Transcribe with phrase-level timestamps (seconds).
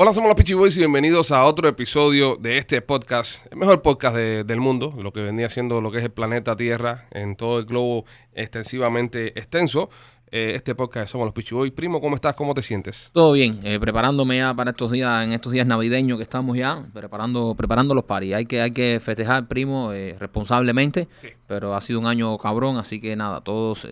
[0.00, 3.82] Hola, somos los Peachy Boys y bienvenidos a otro episodio de este podcast, el mejor
[3.82, 7.34] podcast de- del mundo, lo que venía siendo lo que es el planeta Tierra en
[7.34, 9.90] todo el globo extensivamente extenso.
[10.30, 11.72] Eh, este podcast Somos los Peachy Boys.
[11.72, 12.34] Primo, ¿cómo estás?
[12.36, 13.10] ¿Cómo te sientes?
[13.12, 16.84] Todo bien, eh, preparándome ya para estos días, en estos días navideños que estamos ya,
[16.94, 18.34] preparando, preparando los paris.
[18.34, 21.28] Hay que, hay que festejar, primo, eh, responsablemente, Sí.
[21.48, 23.84] pero ha sido un año cabrón, así que nada, todos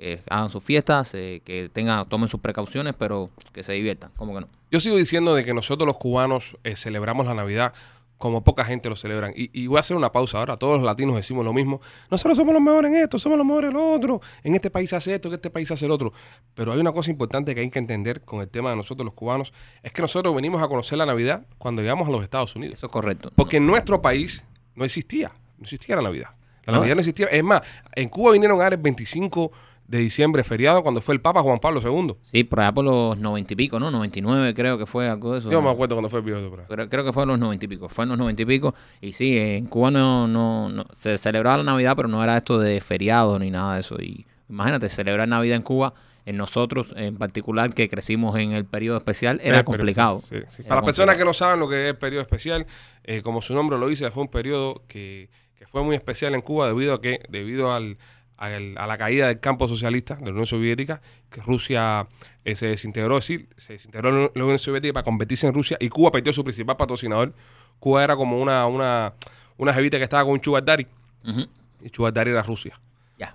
[0.00, 4.10] eh, eh, hagan sus fiestas, eh, que tengan, tomen sus precauciones, pero que se diviertan,
[4.16, 4.48] ¿cómo que no?
[4.70, 7.74] Yo sigo diciendo de que nosotros los cubanos eh, celebramos la Navidad
[8.16, 9.32] como poca gente lo celebran.
[9.34, 10.58] Y, y voy a hacer una pausa ahora.
[10.58, 11.80] Todos los latinos decimos lo mismo.
[12.10, 14.20] Nosotros somos los mejores en esto, somos los mejores en lo otro.
[14.42, 16.12] En este país hace esto, en este país hace el otro.
[16.54, 19.14] Pero hay una cosa importante que hay que entender con el tema de nosotros los
[19.14, 19.52] cubanos.
[19.82, 22.74] Es que nosotros venimos a conocer la Navidad cuando llegamos a los Estados Unidos.
[22.78, 23.32] Eso es correcto.
[23.34, 25.32] Porque en nuestro país no existía.
[25.56, 26.28] No existía la Navidad.
[26.66, 26.78] La No.
[26.80, 27.26] Navidad no existía.
[27.26, 27.62] Es más,
[27.94, 29.50] en Cuba vinieron a dar el 25
[29.90, 32.14] de diciembre feriado cuando fue el Papa Juan Pablo II.
[32.22, 33.90] Sí, por allá por los noventa y pico, ¿no?
[33.90, 35.50] 99 creo que fue algo de eso.
[35.50, 37.68] Yo me acuerdo cuando fue el de Creo, creo que fue en los noventa y
[37.68, 37.88] pico.
[37.88, 38.72] Fue en los noventa y pico.
[39.00, 42.60] Y sí, en Cuba no, no, no- se celebraba la Navidad, pero no era esto
[42.60, 43.96] de feriado ni nada de eso.
[44.00, 45.92] Y imagínate, celebrar Navidad en Cuba,
[46.24, 50.20] en nosotros en particular, que crecimos en el periodo especial, era complicado.
[50.20, 50.56] sí, sí, sí.
[50.60, 52.64] Era Para las personas que no saben lo que es el periodo especial,
[53.02, 56.42] eh, como su nombre lo dice, fue un periodo que, que fue muy especial en
[56.42, 57.98] Cuba debido a que, debido al,
[58.40, 62.08] a la caída del campo socialista de la Unión Soviética, que Rusia
[62.44, 65.76] eh, se desintegró, es decir, se desintegró la la Unión Soviética para convertirse en Rusia
[65.80, 67.34] y Cuba perdió su principal patrocinador.
[67.78, 69.12] Cuba era como una, una,
[69.56, 70.86] una jevita que estaba con un Sugar Daddy,
[71.26, 71.46] Ujú.
[71.84, 72.80] y Daddy era Rusia.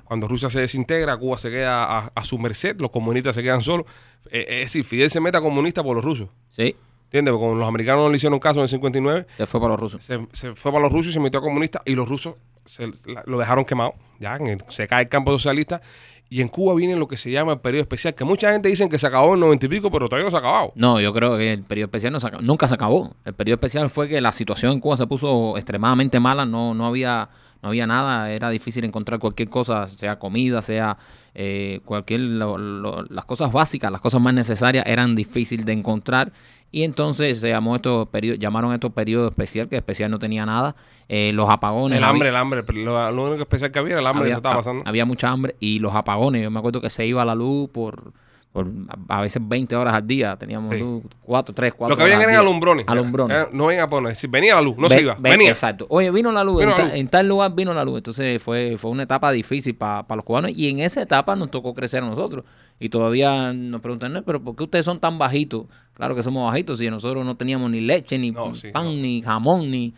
[0.04, 3.62] Cuando Rusia se desintegra, Cuba se queda a, a su merced, los comunistas se quedan
[3.62, 3.86] solos.
[4.32, 6.30] Eh, es decir, Fidel se meta comunista por los rusos.
[6.50, 6.76] Sí,
[7.16, 7.32] ¿Entiendes?
[7.32, 9.80] Porque como los americanos no le hicieron caso en el 59, se fue para los
[9.80, 10.04] rusos.
[10.04, 12.34] se, se fue para los rusos y se metió a comunista y los rusos
[12.66, 13.94] se, la- lo dejaron quemado.
[14.20, 15.82] Ya en el- se cae el campo socialista
[16.30, 18.90] y en Cuba viene lo que se llama el periodo especial, que mucha gente dice
[18.90, 20.74] que se acabó en el 90 y pico, pero todavía no se ha acabado.
[20.76, 23.16] No, yo creo que el periodo especial no se nunca se acabó.
[23.24, 26.86] El periodo especial fue que la situación en Cuba se puso extremadamente mala, no, no
[26.86, 27.30] había
[27.66, 30.98] no había nada, era difícil encontrar cualquier cosa, sea comida, sea
[31.34, 36.32] eh, cualquier lo- lo- las cosas básicas, las cosas más necesarias eran difíciles de encontrar
[36.72, 40.76] y entonces se llamó esto periodo, llamaron esto periodo especial, que especial no tenía nada,
[41.08, 44.02] Eh, los apagones, El había- hambre, el hambre, lo, lo único especial que había era
[44.02, 44.84] el hambre que se estaba pasando.
[44.88, 46.42] había mucha hambre y los apagones.
[46.42, 48.12] Yo me acuerdo que se iba la luz por,
[48.56, 48.68] por
[49.10, 50.36] a veces 20 horas al día.
[50.38, 50.80] Teníamos Sí.
[50.80, 52.86] luz 4, 3, 4 Lo que habían eran alumbrones.
[52.88, 53.48] Alumbrones.
[53.52, 55.50] No venía a poner, si venía la luz, no Ve- se iba, ve- venía.
[55.52, 55.86] Exacto.
[55.90, 56.60] Oye, vino la luz.
[56.62, 57.98] Vino en, la ta- en tal lugar vino la luz.
[57.98, 60.52] Entonces fue, fue una etapa difícil para los cubanos.
[60.52, 62.46] Y en esa etapa nos tocó crecer a nosotros.
[62.80, 65.66] Y todavía nos preguntan, no, pero ¿por qué ustedes son tan bajitos?
[65.94, 68.92] Claro que somos bajitos y nosotros no teníamos ni leche, ni No, sí, pan, no.
[68.92, 69.94] ni jamón, ni...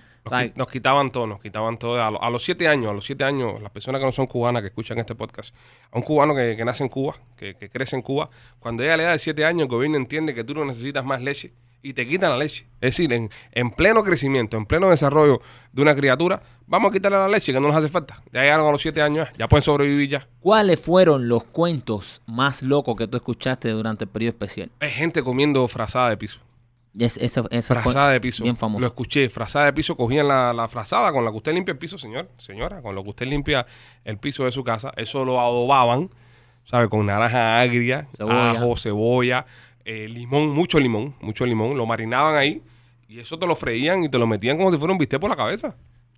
[0.55, 2.01] Nos, quitaban todo, nos quitaban todo.
[2.03, 4.27] A, lo- a los siete años, a los siete años, las personas que no son
[4.27, 5.53] cubanas que escuchan este podcast,
[5.91, 8.29] a un cubano que, que nace en Cuba, que, que crece en Cuba,
[8.59, 11.03] cuando llega a la edad de siete años, el gobierno entiende que tú no necesitas
[11.05, 12.65] más leche y te quitan la leche.
[12.81, 17.17] Es decir, en, en pleno crecimiento, en pleno desarrollo de una criatura, vamos a quitarle
[17.19, 18.21] la leche que no nos hace falta.
[18.33, 20.27] Ya llegaron a los siete años, ya pueden sobrevivir ya.
[20.41, 24.71] ¿Cuáles fueron los cuentos más locos que tú escuchaste durante el periodo especial?
[24.79, 26.39] Hay gente comiendo frazada de piso.
[26.97, 28.43] Es, esa fue Frazada de piso.
[28.43, 28.81] bien famoso.
[28.81, 29.95] Lo escuché, frazada de piso.
[29.95, 33.03] Cogían la, la frazada con la que usted limpia el piso, señor, señora, con lo
[33.03, 33.65] que usted limpia
[34.03, 34.91] el piso de su casa.
[34.97, 36.09] Eso lo adobaban,
[36.63, 36.89] ¿sabe?
[36.89, 38.51] Con naranja agria, Cebolla.
[38.51, 39.45] ajo, cebolla,
[39.85, 41.77] eh, limón, mucho limón, mucho limón.
[41.77, 42.63] Lo marinaban ahí
[43.07, 45.29] y eso te lo freían y te lo metían como si fuera un bistec por
[45.29, 45.75] la cabeza.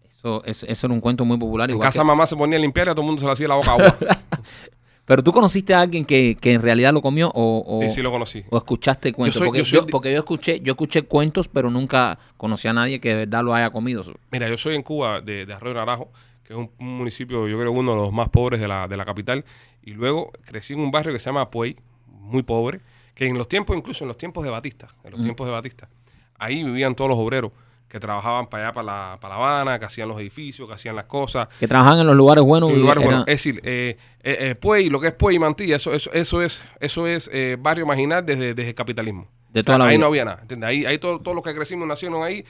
[0.08, 1.70] Eso, eso, eso era un cuento muy popular.
[1.70, 3.26] En igual casa que- mamá se ponía a limpiar y a todo el mundo se
[3.26, 3.96] le hacía la boca agua.
[5.10, 8.02] Pero tú conociste a alguien que, que en realidad lo comió o, o, sí, sí
[8.04, 8.44] lo conocí.
[8.52, 9.40] o escuchaste cuentos.
[9.40, 12.68] soy- porque, yo soy yo, de- porque yo escuché, yo escuché cuentos, pero nunca conocí
[12.68, 14.04] a nadie que de verdad lo haya comido.
[14.30, 16.12] Mira, yo soy en Cuba, de, de Arroyo Naranjo,
[16.44, 18.98] que es un, un municipio, yo creo, uno de los más pobres de la, de
[18.98, 19.44] la capital.
[19.82, 21.76] Y luego crecí en un barrio que se llama Puey,
[22.06, 22.82] muy pobre,
[23.16, 25.90] que en los tiempos, incluso en los tiempos de Batista, en los tiempos de Batista,
[26.38, 27.52] ahí vivían todos los obreros
[27.90, 30.96] que trabajaban para allá, para la, para La Habana, que hacían los edificios, que hacían
[30.96, 31.48] las cosas.
[31.60, 32.70] Que trabajaban en los lugares buenos.
[32.72, 33.22] En lugares buenos.
[33.28, 36.42] Es decir, eh, eh, eh, Puey, lo que es Puey y Mantilla, eso, eso, eso
[36.44, 39.28] es, eso es eh, barrio marginal desde, desde el capitalismo.
[39.50, 40.00] De O sea, toda la ahí vida.
[40.02, 40.40] no había nada.
[40.44, 40.68] ¿entiendes?
[40.70, 42.46] Ahí, ahí todo- todos los que crecimos nacieron ahí,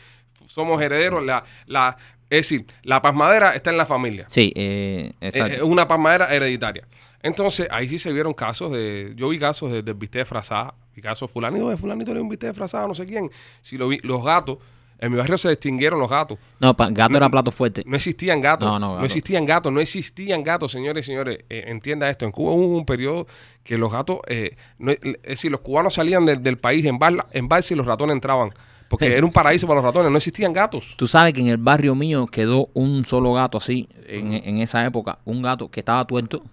[0.45, 1.25] somos herederos.
[1.25, 1.95] La, la,
[2.29, 4.25] es decir, la pasmadera está en la familia.
[4.27, 5.53] Sí, eh, exacto.
[5.55, 6.85] es una pasmadera hereditaria.
[7.23, 9.13] Entonces, ahí sí se vieron casos de.
[9.15, 10.73] Yo vi casos de, del bistec de frazada.
[10.95, 13.29] Vi casos de fulanito, de fulanito le un bistec de frazada, no sé quién.
[13.61, 14.57] Si lo vi, los gatos.
[15.01, 16.37] En mi barrio se extinguieron los gatos.
[16.59, 17.83] no, gato era plato fuerte.
[17.85, 18.67] No existían gatos.
[18.67, 19.05] No, No, no, gato.
[19.05, 19.71] existían gatos.
[19.71, 21.39] No existían gatos, señores y señores.
[21.49, 22.25] Eh, entienda esto.
[22.25, 23.25] En Cuba hubo un periodo
[23.63, 24.19] que los gatos.
[24.27, 27.77] eh, no- es decir, los cubanos salían del, del país en, barla, en balsa y
[27.77, 28.51] los ratones entraban
[28.89, 30.95] Porque era un paraíso para los ratones, no existían gatos.
[30.97, 34.85] Tú sabes que en el barrio mío quedó un solo gato así, en, en esa
[34.85, 36.43] época, un gato que estaba tuerto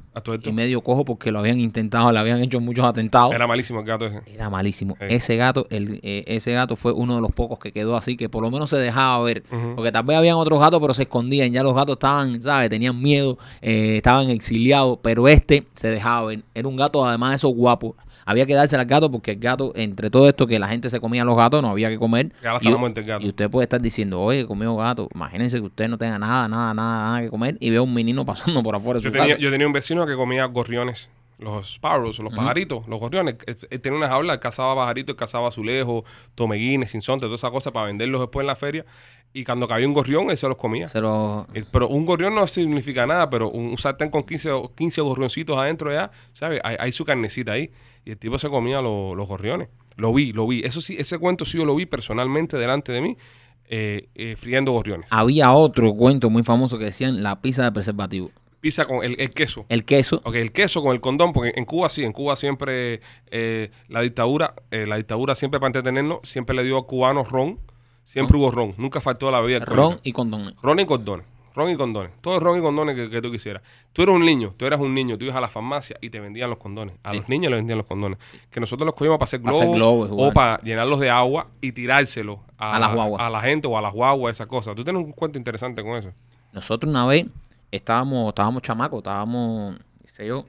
[0.44, 3.34] y medio cojo porque lo habían intentado, le habían hecho muchos atentados.
[3.34, 4.22] Era malísimo el gato ese.
[4.26, 4.96] Era malísimo.
[4.98, 5.06] Sí.
[5.10, 8.28] Ese gato, el, eh, ese gato fue uno de los pocos que quedó así, que
[8.28, 9.42] por lo menos se dejaba ver.
[9.74, 11.52] Porque tal vez habían otros gatos, pero se escondían.
[11.52, 12.70] Ya los gatos estaban, ¿sabes?
[12.70, 14.98] Tenían miedo, eh, estaban exiliados.
[15.02, 16.42] Pero este se dejaba ver.
[16.54, 17.94] Era un gato, además de esos guapos.
[18.26, 21.00] Había que dársela al gato porque el gato, entre todo esto que la gente se
[21.00, 22.32] comía los gatos, no había que comer.
[22.42, 23.24] Ya la Y- el gato.
[23.24, 25.08] y usted puede estar diciendo, oye, comió gato.
[25.14, 27.94] Imagínense que usted no tenga nada, nada, nada, nada que comer y ve a un
[27.94, 29.40] menino pasando por afuera de Yo su tenía, casa.
[29.42, 31.08] yo tenía un vecino que comía gorriones,
[31.38, 33.36] los sparrows, los pajaritos, los gorriones.
[33.46, 36.02] Él, él tenía una jaula, él cazaba pajaritos, él cazaba azulejos,
[36.34, 38.84] tomeguines, sinsontes, todas esas cosas para venderlos después en la feria.
[39.32, 40.88] Y cuando cabía un gorrión, él se los comía.
[40.88, 44.50] Se lo- Eh, Pero un gorrión no significa nada, pero un, un sartén con 15,
[44.50, 46.60] o- 15 gorrioncitos adentro ya, ¿sabes?
[46.64, 47.70] Hay, hay su carnecita ahí.
[48.06, 49.68] Y el tipo se comía lo- los gorriones.
[49.96, 50.60] Lo vi, lo vi.
[50.64, 53.16] Eso sí, ese cuento sí yo lo vi personalmente delante de mí,
[53.68, 55.08] eh, eh, friendo gorriones.
[55.10, 58.30] Había otro cuento muy famoso que decían la pizza de preservativo.
[58.60, 59.66] Pizza con el, el queso.
[59.68, 63.00] El queso, Ok, el queso con el condón, porque en Cuba sí, en Cuba siempre
[63.30, 67.58] eh, la dictadura, eh, la dictadura siempre para entretenernos, siempre le dio a cubanos ron,
[68.04, 69.82] siempre hubo ron, nunca faltó la bebida alcohólica.
[69.88, 70.54] ron y condones.
[70.62, 71.26] Ron y condones.
[71.56, 72.12] Ron y condones.
[72.20, 73.62] Todo ron y condones que, que tú quisieras.
[73.94, 76.20] Tú eras un niño, tú eras un niño, tú ibas a la farmacia y te
[76.20, 76.94] vendían los condones.
[77.02, 77.16] A Sí.
[77.18, 78.18] los niños les vendían los condones.
[78.50, 79.76] Que nosotros los cogíamos para hacer Para globos, hacer
[80.14, 83.22] globos, o para llenarlos de agua y tirárselos a, A guaguas.
[83.22, 84.74] a la gente o a las guaguas, esas cosas.
[84.76, 86.10] Tú tienes un cuento interesante con eso.
[86.52, 87.24] Nosotros una vez
[87.70, 90.44] estábamos, estábamos chamacos, estábamos, qué sé yo,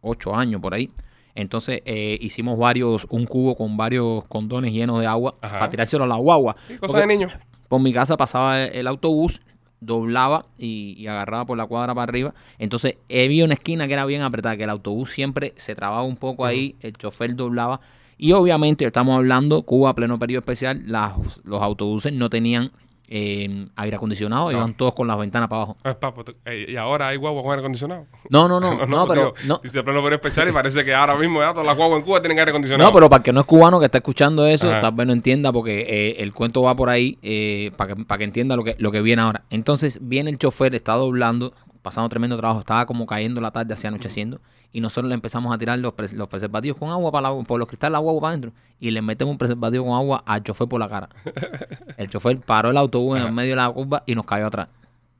[0.00, 0.90] ocho años por ahí.
[1.34, 5.58] Entonces eh, hicimos varios, un cubo con varios condones llenos de agua Ajá.
[5.58, 6.56] para tirárselo a la guagua.
[6.66, 7.32] Sí, Porque de niños.
[7.68, 9.42] Por mi casa pasaba el autobús,
[9.86, 12.34] doblaba y, y agarraba por la cuadra para arriba.
[12.58, 16.16] Entonces había una esquina que era bien apretada, que el autobús siempre se trababa un
[16.16, 17.80] poco ahí, el chofer doblaba.
[18.18, 22.72] Y obviamente estamos hablando, Cuba, pleno periodo especial, las- los autobuses no tenían
[23.08, 24.52] eh, aire acondicionado, No.
[24.58, 25.76] iban todos con las ventanas para abajo.
[25.84, 28.06] Ah, papo, eh, y ahora hay guagua con aire acondicionado.
[28.30, 29.34] No, no, no, no, pero...
[29.38, 32.00] digo, No, Dice pleno pero especial y parece que ahora mismo ya todas las guaguas
[32.00, 32.88] en Cuba tienen aire acondicionado.
[32.90, 34.80] No, pero para el que no es cubano que está escuchando eso, Ajá.
[34.80, 38.18] tal vez no entienda porque eh, el cuento va por ahí eh, para que, para
[38.18, 39.44] que entienda lo que, lo que viene ahora.
[39.50, 41.52] Entonces viene el chofer, está doblando,
[41.86, 44.40] pasando tremendo trabajo, estaba como cayendo la tarde, así anocheciendo,
[44.72, 47.60] y nosotros le empezamos a tirar los, pres- los preservativos con agua para la- por
[47.60, 50.80] los cristales, agua para adentro, y le metemos un preservativo con agua al chofer por
[50.80, 51.08] la cara.
[51.96, 54.66] El chofer paró el autobús en el medio de la curva y nos cayó atrás.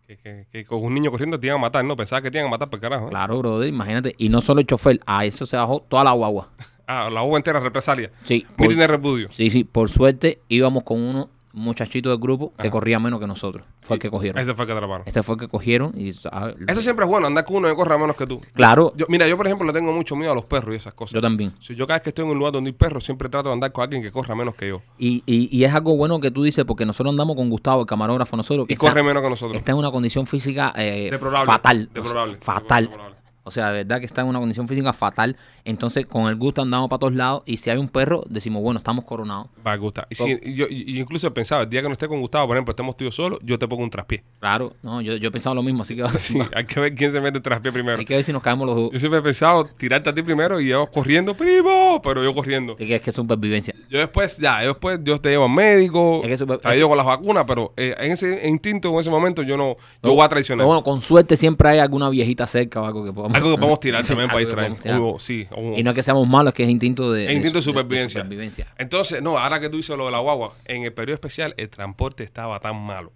[0.08, 1.94] Que, que- que con un niño corriendo te iban a matar, ¿no?
[1.96, 3.06] Pensaba que te iban a matar por carajo.
[3.06, 3.10] ¿eh?
[3.10, 4.14] Claro, brother, imagínate.
[4.18, 6.48] Y no solo el chofer, a eso se bajó toda la guagua.
[6.88, 8.12] Ah, la guagua entera represalia.
[8.22, 9.28] Sí, Mitin de repudio.
[9.32, 12.70] Sí, sí, por suerte íbamos con uno muchachito del grupo que Ajá.
[12.70, 13.64] corría menos que nosotros.
[13.80, 14.40] Fue el que cogieron.
[14.40, 15.02] Ese fue el que atraparon.
[15.06, 17.74] Ese fue el que cogieron y ah, Eso siempre es bueno, andar con uno que
[17.74, 18.40] corra menos que tú.
[18.52, 20.94] claro, Yo, mira, yo por ejemplo le tengo mucho miedo a los perros y esas
[20.94, 21.14] cosas.
[21.14, 21.54] yo también.
[21.60, 23.54] Si yo cada vez que estoy en un lugar donde hay perros, siempre trato de
[23.54, 24.82] andar con alguien que corra menos que yo.
[24.98, 27.86] Y, y, y es algo bueno que tú dices porque nosotros andamos con Gustavo, el
[27.86, 29.56] camarógrafo nosotros, que Y está, corre menos que nosotros.
[29.56, 31.46] está en una condición física eh, Deplorable.
[31.46, 31.88] fatal.
[31.92, 32.32] Deplorable.
[32.34, 32.84] O sea, fatal.
[32.84, 33.16] Deplorable.
[33.46, 35.36] O sea, de verdad que está en una condición física fatal.
[35.64, 38.78] Entonces, con el gusto andamos para todos lados y si hay un perro, decimos, bueno,
[38.78, 39.46] estamos coronados.
[39.66, 40.06] Va a gustar.
[40.10, 42.20] Y si- y yo y- y incluso he pensado, el día que no esté con
[42.20, 44.24] Gustavo, por ejemplo, estemos tú y yo solos, yo te pongo un traspié.
[44.40, 47.12] Claro, no, yo, yo he pensado lo mismo, así que Sí, hay que ver quién
[47.12, 47.98] se mete el traspié primero.
[47.98, 48.90] hay que ver si nos caemos los dos.
[48.92, 52.72] Yo siempre he pensado tirarte a ti primero y yo corriendo, primo, pero yo corriendo.
[52.72, 53.74] Es que es que es supervivencia.
[53.88, 56.88] Yo después, ya, yo después Dios te lleva al médico, Es que eso- te ayudo
[56.88, 60.24] con las vacunas, pero eh, en ese instinto, en ese momento, yo no, yo voy
[60.24, 60.62] a traicionar.
[60.64, 63.35] Pero bueno, con suerte siempre hay alguna viejita cerca o algo que podamos...
[63.36, 65.00] Algo que podemos tirar también para distraer.
[65.00, 67.32] Hubo- sí, hubo- Y no es que seamos malos, que es instinto de...
[67.32, 68.20] Instinto de supervivencia.
[68.22, 68.66] supervivencia.
[68.78, 71.68] Entonces, no, ahora que tú dices lo de la guagua, en el periodo especial el
[71.68, 73.12] transporte estaba tan malo,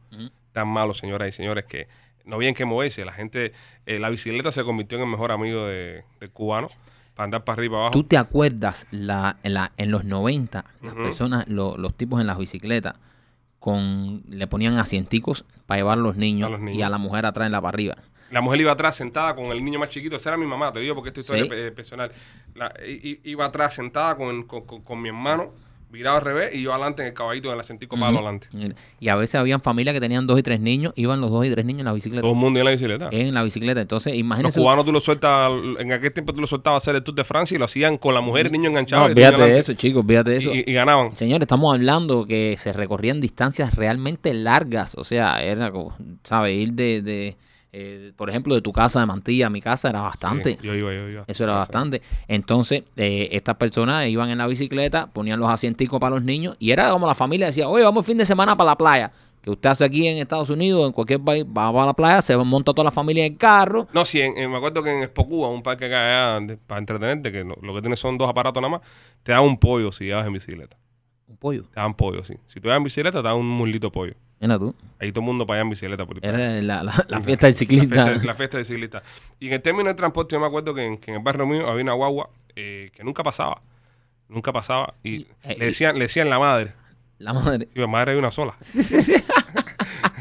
[0.53, 1.89] tan malo, señoras y señores, que
[2.25, 3.05] no había en qué moverse.
[3.05, 3.53] La gente,
[3.87, 6.69] eh, la bicicleta se convirtió en el mejor amigo de- del cubano
[7.15, 7.93] para andar para arriba abajo.
[7.93, 12.27] ¿Tú te acuerdas la, en, la- en los 90, las personas, lo- los tipos en
[12.27, 12.95] las bicicletas,
[13.59, 16.79] con le ponían asienticos para llevar a los niños, A los niños.
[16.79, 17.97] y a la mujer atrás en la para arriba?
[18.31, 20.17] La mujer iba atrás sentada con el niño más chiquito.
[20.17, 21.51] Esa era mi mamá, te digo porque esta historia Sí.
[21.51, 22.13] es pe- personal.
[22.55, 22.73] La-
[23.25, 25.51] iba atrás sentada con, con- con- con mi hermano,
[25.93, 28.19] virado al revés, y yo adelante en el caballito en el asientico para Ujú.
[28.21, 28.47] adelante.
[29.01, 31.51] Y a veces habían familias que tenían dos y tres niños, iban los dos y
[31.51, 32.23] tres niños en la bicicleta.
[32.23, 33.09] Todo el mundo en la bicicleta.
[33.11, 33.81] En la bicicleta.
[33.81, 34.61] Entonces, Los imagínense.
[34.61, 37.57] cubanos tú lo sueltas, en aquel tiempo tú lo soltabas hacer el Tour de Francia
[37.57, 39.03] y lo hacían con la mujer y el niño No, enganchado.
[39.09, 40.55] niño olvídate de eso, chicos, olvídate de eso.
[40.55, 41.17] Y, y ganaban.
[41.17, 44.95] Señores, estamos hablando que se recorrían distancias realmente largas.
[44.97, 46.57] O sea, era como, ¿sabes?
[46.57, 47.37] Ir de, de,
[47.73, 50.53] eh, por ejemplo, de tu casa de Mantilla a mi casa era bastante.
[50.61, 51.25] Sí, yo iba, yo iba.
[51.27, 52.03] Eso era bastante.
[52.29, 56.71] Entonces, eh, estas personas iban en la bicicleta, ponían los asienticos para los niños y
[56.73, 59.13] era como la familia decía, oye, vamos el fin de semana para la playa.
[59.43, 62.37] Que usted hace aquí en Estados Unidos, en cualquier país, va para la playa, se
[62.37, 63.89] monta toda la familia en el carro.
[63.95, 66.79] No, sí, en- en- me acuerdo que en Espocúa, un parque que hay allá para
[66.79, 68.81] entretenerte, que lo, lo que tiene son dos aparatos nada más,
[69.23, 70.77] te da un pollo si llevas en bicicleta.
[71.31, 71.63] Un pollo.
[71.63, 72.35] Te daban pollo, sí.
[72.47, 74.15] Si tú ibas en bicicleta, te daban un muslito de pollo.
[74.41, 74.75] Mira tú.
[74.99, 76.05] Ahí todo el mundo para allá en bicicleta.
[76.07, 76.19] Por.
[76.25, 78.05] Era la, la- la fiesta del La ciclista.
[78.07, 79.03] fiesta, la fiesta de ciclista.
[79.39, 81.47] Y en el término de transporte, yo me acuerdo que en, que en el barrio
[81.47, 83.63] mío había una guagua eh, que nunca pasaba.
[84.29, 84.95] Nunca pasaba.
[85.03, 86.73] Y Sí, eh, le, decían, le decían la madre.
[87.19, 87.69] La madre.
[87.73, 88.57] Sí, la madre hay una sola.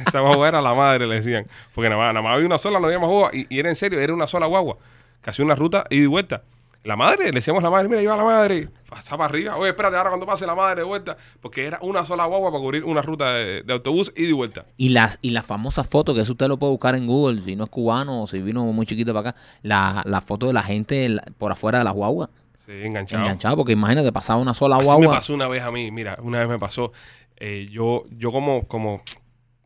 [0.08, 1.46] Esa guagua era la madre, le decían.
[1.74, 3.32] Porque nada más, nada más había una sola, no había más guagua.
[3.34, 4.78] Y, y era en serio, era una sola guagua.
[5.22, 6.44] Que hacía una ruta y vuelta.
[6.84, 8.70] La madre, le decíamos a la madre, mira, lleva a la madre.
[8.90, 9.56] Pasaba arriba.
[9.58, 11.18] Oye, espérate, ahora cuando pase la madre de vuelta.
[11.42, 14.66] Porque era una sola guagua para cubrir una ruta de, de autobús y vuelta.
[14.78, 17.56] Y las y la famosa foto, que eso usted lo puede buscar en Google, si
[17.58, 20.64] no es cubano o si vino muy chiquito para acá, la, la foto de la
[20.64, 23.24] gente la- por afuera de las guaguas, Sí, enganchado.
[23.24, 25.16] enganchado, porque imagínate, pasaba una sola Así me guagua.
[25.16, 26.92] pasó una vez a mí, mira, una vez me pasó.
[27.38, 29.02] eh, yo, yo como, como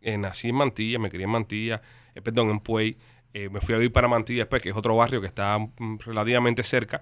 [0.02, 1.82] eh, nací en Mantilla, me crié en Mantilla,
[2.16, 2.98] eh, perdón, en Puey,
[3.34, 5.98] eh, me fui a vivir para Mantilla después, que es otro barrio que está mm,
[6.06, 7.02] relativamente cerca.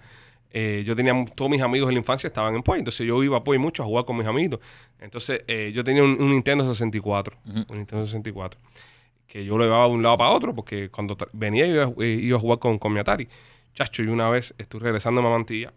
[0.54, 3.38] Eh, yo tenía todos mis amigos de la infancia estaban en Puey, entonces yo iba
[3.38, 4.60] a Puey mucho a jugar con mis amigos.
[5.00, 7.66] Entonces eh, yo tenía un, un Nintendo 64, Ujú.
[7.70, 8.60] un Nintendo 64,
[9.28, 12.20] que yo lo llevaba de un lado para otro, porque cuando venía iba, a- eh,
[12.22, 13.30] iba a jugar con, con mi Atari.
[13.74, 15.74] Chacho, y una vez estoy regresando a Mantilla,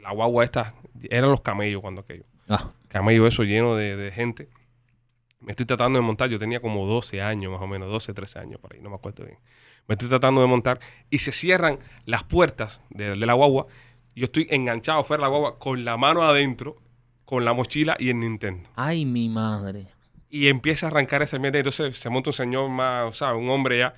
[0.00, 0.74] la guagua esta,
[1.10, 4.48] eran los camellos cuando aquello Ah, camello eso lleno de, de gente.
[5.44, 8.38] Me estoy tratando de montar, yo tenía como 12 años más o menos, 12, 13
[8.38, 9.38] años por ahí, no me acuerdo bien.
[9.86, 13.66] Me estoy tratando de montar y se cierran las puertas de, de la guagua.
[14.16, 16.76] Yo estoy enganchado fuera de la guagua con la mano adentro,
[17.26, 18.68] con la mochila y el Nintendo.
[18.76, 19.86] ay, mi madre.
[20.30, 21.58] Y empieza a arrancar esa mierda.
[21.58, 23.40] Entonces se monta un señor más, ¿sabes?
[23.40, 23.94] Un hombre ya.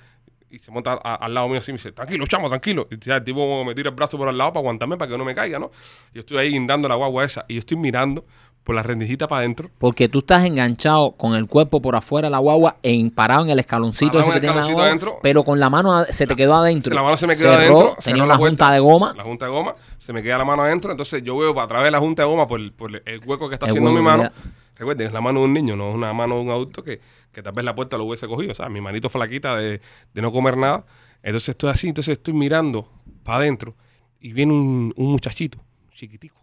[0.49, 2.87] Y se monta a- al lado mío así y me dice, tranquilo, chamo, tranquilo.
[2.91, 5.17] Y ya, el tipo me tira el brazo por al lado para aguantarme para que
[5.17, 5.71] no me caiga, ¿no?
[6.13, 7.45] Yo estoy ahí guindando la guagua esa.
[7.47, 8.25] Y yo estoy mirando
[8.67, 9.69] por la rendijita para adentro.
[9.77, 13.49] Porque tú estás enganchado con el cuerpo por afuera de la guagua, en, parado en
[13.51, 15.19] el escaloncito Parado ese en que tiene adentro.
[15.23, 16.93] pero con la mano se te quedó adentro.
[16.93, 17.95] La mano se me quedó Cerró, adentro.
[18.03, 19.13] Tenía la una puerta, junta de goma.
[19.15, 19.75] La junta de goma.
[19.97, 20.91] Se me queda la mano adentro.
[20.91, 23.47] Entonces yo veo a través de la junta de goma por, el- por el hueco
[23.47, 24.29] que está El haciendo mi mano.
[24.75, 26.99] Recuerden, es la mano de un niño, no es una mano de un adulto que,
[27.31, 28.51] que tal vez la puerta lo hubiese cogido.
[28.51, 29.79] O sea, mi manito flaquita de,
[30.13, 30.85] de no comer nada.
[31.23, 32.89] Entonces estoy así, entonces estoy mirando
[33.23, 33.75] para adentro
[34.19, 35.57] y viene un, un muchachito,
[35.95, 36.35] chiquitico.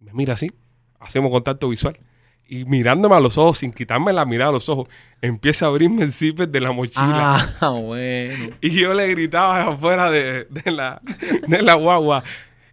[0.00, 0.50] Me mira así,
[1.00, 1.98] hacemos contacto visual.
[2.50, 4.88] Y mirándome a los ojos, sin quitarme la mirada a los ojos,
[5.20, 7.36] empieza a abrirme el zipper de la mochila.
[7.60, 8.54] Ah, bueno.
[8.62, 11.02] Y yo le gritaba afuera de, de la,
[11.46, 12.24] de la guagua.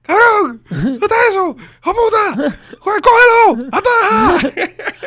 [0.01, 0.62] ¡Cabrón!
[0.70, 1.58] ¡Suelta eso!
[1.84, 2.53] ¡Oh puta!
[2.79, 3.67] ¡Coge- ¡Cógelo!
[3.72, 4.50] ¡Ata!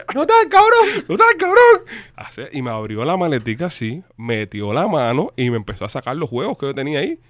[0.14, 1.04] ¡No te cabrón!
[1.06, 2.48] ¡Suelta al cabrón!
[2.52, 6.28] Y me abrió la maletica así, metió la mano y me empezó a sacar los
[6.28, 7.20] juegos que yo tenía ahí.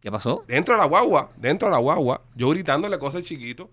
[0.00, 0.44] ¿Qué pasó?
[0.48, 3.70] Dentro de la guagua, dentro de la guagua, yo gritándole cosas chiquito.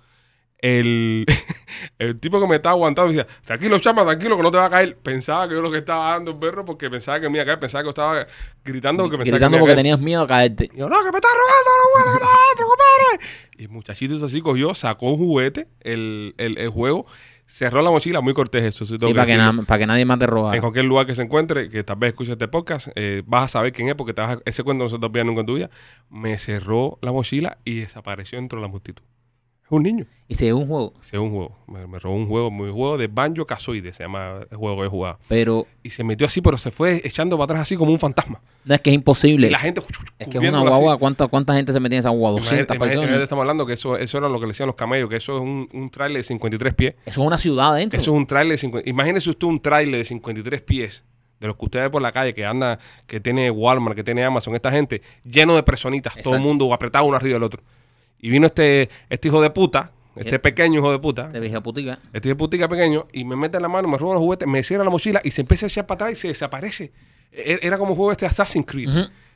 [0.61, 1.25] El,
[1.99, 4.69] el tipo que me estaba aguantando decía, tranquilo, chama, tranquilo, que no te va a
[4.69, 4.95] caer.
[4.97, 7.45] Pensaba que yo lo que estaba dando el perro porque pensaba que me iba a
[7.45, 8.27] caer, pensaba que yo estaba
[8.63, 9.77] gritando porque pensaba Gritando que me porque iba a caer.
[9.77, 10.69] tenías miedo a caerte.
[10.73, 13.25] Y yo, no, que me está robando los juguetes, otro, compadre.
[13.57, 17.05] Y el muchachito así cogió, sacó un juguete, el, el, el juego,
[17.47, 18.85] cerró la mochila, muy cortés eso.
[18.85, 20.55] sí para que, na- para que nadie más te roba.
[20.55, 23.47] En cualquier lugar que se encuentre, que tal vez escuche este podcast, eh, vas a
[23.47, 25.45] saber quién es, porque te vas a- ese cuento no se te olvida nunca en
[25.47, 25.69] tu vida.
[26.09, 29.03] Me cerró la mochila y desapareció dentro de la multitud.
[29.71, 30.05] Un niño.
[30.27, 30.93] Y si es un juego.
[31.01, 31.57] Sí, es un juego.
[31.67, 34.85] Me, me robó un juego, mi juego de Banjo Kazooie, se llama el juego que
[34.85, 35.17] he jugado.
[35.27, 38.39] Pero Y se metió así, pero se fue echando para atrás así como un fantasma.
[38.65, 39.47] no es que es imposible.
[39.47, 39.81] Y la gente.
[40.19, 40.97] es que es una guagua.
[40.97, 42.39] ¿cuánta, ¿Cuánta gente se metía en esa guagua?
[42.39, 43.23] 200 Imagínate- imagínate- personas.
[43.23, 45.41] estamos hablando que eso, eso era lo que le decían los camellos, que eso es
[45.41, 46.95] un, un trailer de 53 pies.
[47.05, 47.97] Eso es una ciudad adentro.
[47.99, 48.89] Eso es un trailer de 50.
[48.89, 51.03] Imagínese usted un trailer de 53 pies,
[51.39, 54.23] de los que usted ve por la calle, que anda, que tiene Walmart, que tiene
[54.23, 57.63] Amazon, esta gente, lleno de personitas, todo el mundo apretado uno arriba del otro.
[58.21, 60.41] Y vino este, este hijo de puta, este Yep.
[60.41, 61.99] pequeño hijo de puta, Te dije putica.
[62.13, 64.61] este hijo de putica pequeño, y me mete la mano, me roba los juguetes, me
[64.63, 66.91] cierra la mochila y se empieza a echar para atrás y se desaparece.
[67.31, 68.89] E- Era como un juego este Assassin's Creed.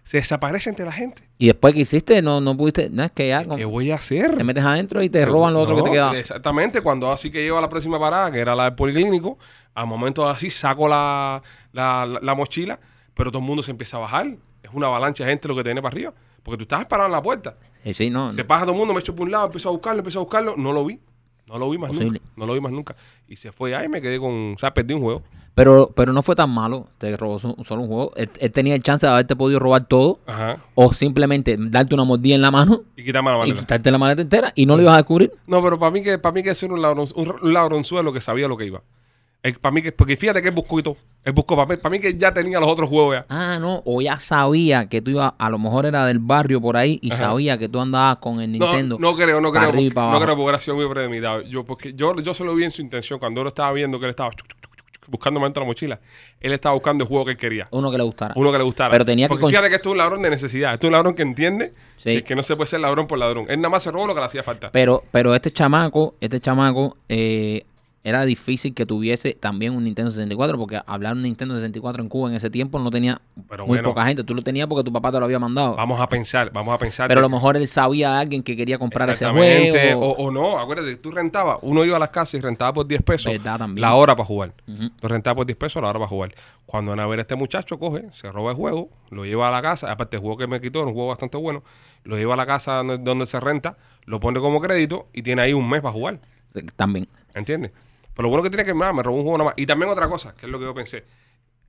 [0.04, 1.24] Se desaparece entre la gente.
[1.40, 2.90] Y después que hiciste, no, no pudiste.
[2.92, 4.36] No es que ya con- ¿Qué voy a hacer?
[4.38, 6.16] te metes adentro y te roban lo otro que te queda.
[6.16, 9.40] Exactamente, cuando así que llego a la próxima parada, que era la del policlínico,
[9.74, 12.80] a momentos así saco la, la, la- la mochila,
[13.16, 14.28] pero todo el mundo se empieza a bajar.
[14.62, 16.14] Es una avalancha de gente lo que tiene para arriba.
[16.46, 17.58] Porque tú estabas parado en la puerta.
[17.84, 18.32] Eh, sí, no.
[18.32, 20.22] Se pasa todo el mundo, me echo por un lado, empiezo a buscarlo, empiezo a
[20.22, 21.00] buscarlo, no lo vi.
[21.48, 22.20] No lo vi más Posible.
[22.20, 22.26] nunca.
[22.38, 22.96] No lo vi más nunca.
[23.28, 24.54] Y se fue ahí y me quedé con.
[24.56, 25.22] O sea, perdí un juego.
[25.54, 26.88] Pero, pero no fue tan malo.
[26.98, 28.12] Te robó so- solo un juego.
[28.16, 30.20] Él, él tenía el chance de haberte podido robar todo.
[30.28, 30.58] Ajá.
[30.76, 33.60] O simplemente darte una mordida en la mano Y quítame la y maleta.
[33.60, 35.32] quitarte la maleta entera y no lo ibas a descubrir.
[35.48, 38.22] No, pero para mí que para mí que ser un, ladron, un, un ladronzuelo que
[38.22, 38.82] sabía lo que iba.
[39.54, 40.98] Para mí que, porque fíjate que él buscó y todo.
[41.24, 43.26] Él buscó para mí, para mí que ya tenía los otros juegos ya.
[43.30, 43.82] Ah, no.
[43.86, 47.12] O ya sabía que tú ibas, a lo mejor era del barrio por ahí y
[47.12, 47.26] Ajá.
[47.30, 48.98] sabía que tú andabas con el Nintendo.
[49.00, 49.66] No, creo, no creo.
[49.72, 51.42] porque- no creo porque hubiera sido muy premeditado.
[51.42, 54.06] Yo, porque yo, yo se lo vi en su intención cuando él estaba viendo que
[54.06, 54.48] él estaba chuc,
[55.08, 56.00] buscando dentro de la mochila.
[56.40, 57.68] Él estaba buscando el juego que él quería.
[57.72, 58.34] Uno que le gustara.
[58.38, 58.90] Uno que le gustara.
[58.90, 60.74] Pero tenía que Porque cons- fíjate que esto es un ladrón de necesidad.
[60.74, 62.16] Esto es un ladrón que entiende Sí.
[62.16, 63.46] que, que no se puede ser ladrón por ladrón.
[63.50, 64.72] Él nada más se robó lo que le hacía falta.
[64.72, 67.66] Pero, pero este chamaco, este chamaco, eh,
[68.06, 72.30] era difícil que tuviese también un Nintendo 64, porque hablar un Nintendo 64 en Cuba
[72.30, 73.20] en ese tiempo no tenía
[73.50, 73.90] Pero muy bueno.
[73.90, 74.24] poca gente.
[74.24, 75.76] Tú lo tenías porque tu papá te lo había mandado.
[75.76, 77.08] Vamos a pensar, vamos a pensar.
[77.08, 80.00] Pero a lo mejor él sabía a alguien que quería comprar ese juego.
[80.00, 83.02] O, o no, acuérdate, tú rentabas, uno iba a las casas y rentaba por 10
[83.02, 83.34] pesos
[83.76, 84.54] la hora para jugar.
[84.68, 84.92] Ujú.
[85.02, 86.36] Lo rentaba por 10 pesos la hora para jugar.
[86.68, 89.52] Cuando van a ver a este muchacho, coge, se roba el juego, lo lleva a
[89.52, 89.92] la casa.
[89.92, 91.64] Aparte, el juego que me quitó era un juego bastante bueno.
[92.04, 95.42] Lo lleva a la casa donde, donde se renta, lo pone como crédito y tiene
[95.42, 96.20] ahí un mes para jugar.
[96.76, 97.08] También.
[97.34, 97.72] ¿Entiendes?
[98.16, 99.54] Pero lo bueno que tiene que nada, me robó un juego nada más.
[99.58, 101.04] Y también otra cosa, que es lo que yo pensé.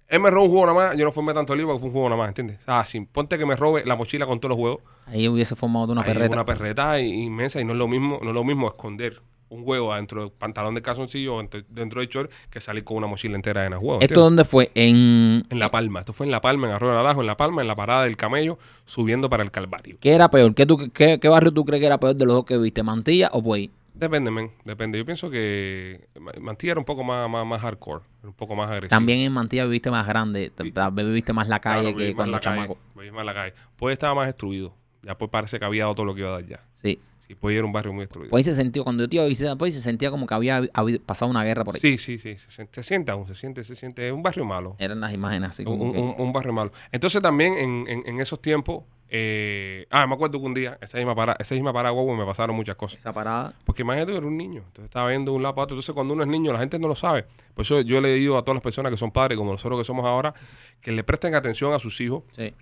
[0.09, 1.93] Él me robó un juego nada más, yo no formé tanto lío porque fue un
[1.93, 2.61] juego nada más, ¿entiendes?
[2.67, 4.81] Ah, sin ponte que me robe la mochila con todos los juegos.
[5.07, 6.37] Ahí hubiese formado una Ahí perreta.
[6.37, 9.95] Una perreta inmensa y no es lo mismo, no es lo mismo esconder un huevo
[9.95, 13.65] dentro del pantalón de calzoncillo o dentro del short que salir con una mochila entera
[13.65, 14.03] llena de huevos.
[14.03, 14.71] ¿Esto dónde fue?
[14.75, 15.45] En...
[15.49, 16.01] En La Palma.
[16.01, 18.05] Esto fue en La Palma, en Arroyo de Naranjo, en La Palma, en la parada
[18.05, 19.99] del camello, subiendo para el Calvario.
[20.01, 20.55] ¿Qué era peor?
[20.55, 22.83] ¿Qué, tú, qué, qué barrio tú crees que era peor de los dos que viste?
[22.83, 23.71] ¿Mantilla o Puey?
[23.99, 24.51] Depende, men.
[24.65, 24.99] Depende.
[24.99, 28.67] Yo pienso que Ma- Mantilla era un poco más, más, más hardcore, un poco más
[28.71, 28.91] agresivo.
[28.91, 32.33] También en Mantilla viviste más grande, tal vez viviste más la calle Claro, que cuando
[32.33, 32.79] la calle, chamaco.
[32.95, 33.55] viví más la calle.
[33.77, 34.75] Pues estaba más destruido.
[35.03, 36.61] Ya pues parece que había todo lo que iba a dar ya.
[36.75, 37.01] Sí.
[37.27, 38.31] Sí, pues era un barrio muy destruido.
[38.31, 40.63] Pues se sintió, cuando yo te iba a visitar, se sentía como que había,
[41.05, 41.81] pasado una guerra por ahí.
[41.81, 42.37] Sí, sí, sí.
[42.39, 44.07] Se, siente- se siente aún, se siente, se siente.
[44.07, 44.77] Es un barrio malo.
[44.79, 46.73] Eran las imágenes así un, como que- un- un barrio malo.
[46.93, 50.99] Entonces también en, en- en esos tiempos, eh, ah, me acuerdo que un día, esa
[50.99, 53.01] misma parada, esa misma parada, guagua, me pasaron muchas cosas.
[53.01, 53.55] esa parada.
[53.65, 55.75] Porque imagínate que era un niño, entonces estaba viendo de un lado para otro.
[55.75, 57.25] Entonces cuando uno es niño, la gente no lo sabe.
[57.55, 59.85] Por eso yo le digo a todas las personas que son padres, como nosotros que
[59.85, 60.35] somos ahora,
[60.81, 62.53] que le presten atención a sus hijos, Sí.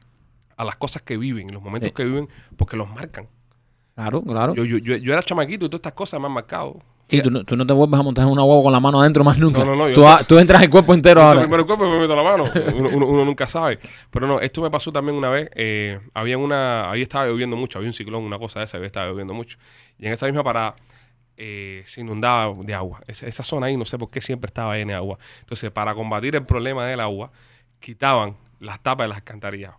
[0.56, 1.94] a las cosas que viven, los momentos Sí.
[1.94, 3.26] que viven, porque los marcan.
[3.94, 4.54] Claro, claro.
[4.54, 6.78] Yo, yo, yo, yo era chamaquito y todas estas cosas me han marcado.
[7.06, 9.00] sí, tú no, tú no te vuelves a montar en una huevo con la mano
[9.00, 9.60] adentro más nunca.
[9.60, 11.40] No, no, no, yo tú, no- a- tú entras el cuerpo entero ahora.
[11.42, 12.44] primero el cuerpo y me meto la mano.
[12.76, 13.78] Uno, uno- uno nunca sabe.
[14.10, 15.48] Pero no, esto me pasó también una vez.
[15.54, 18.86] eh, había una, ahí estaba lloviendo mucho, había un ciclón, una cosa de esa, había
[18.86, 19.58] estaba lloviendo mucho.
[19.98, 20.74] Y en esa misma parada
[21.36, 23.00] eh, se inundaba de agua.
[23.06, 25.18] Esa, esa zona ahí, no sé por qué siempre estaba llena de agua.
[25.40, 27.30] Entonces, para combatir el problema del agua,
[27.80, 29.74] quitaban las tapas de las alcantarillas.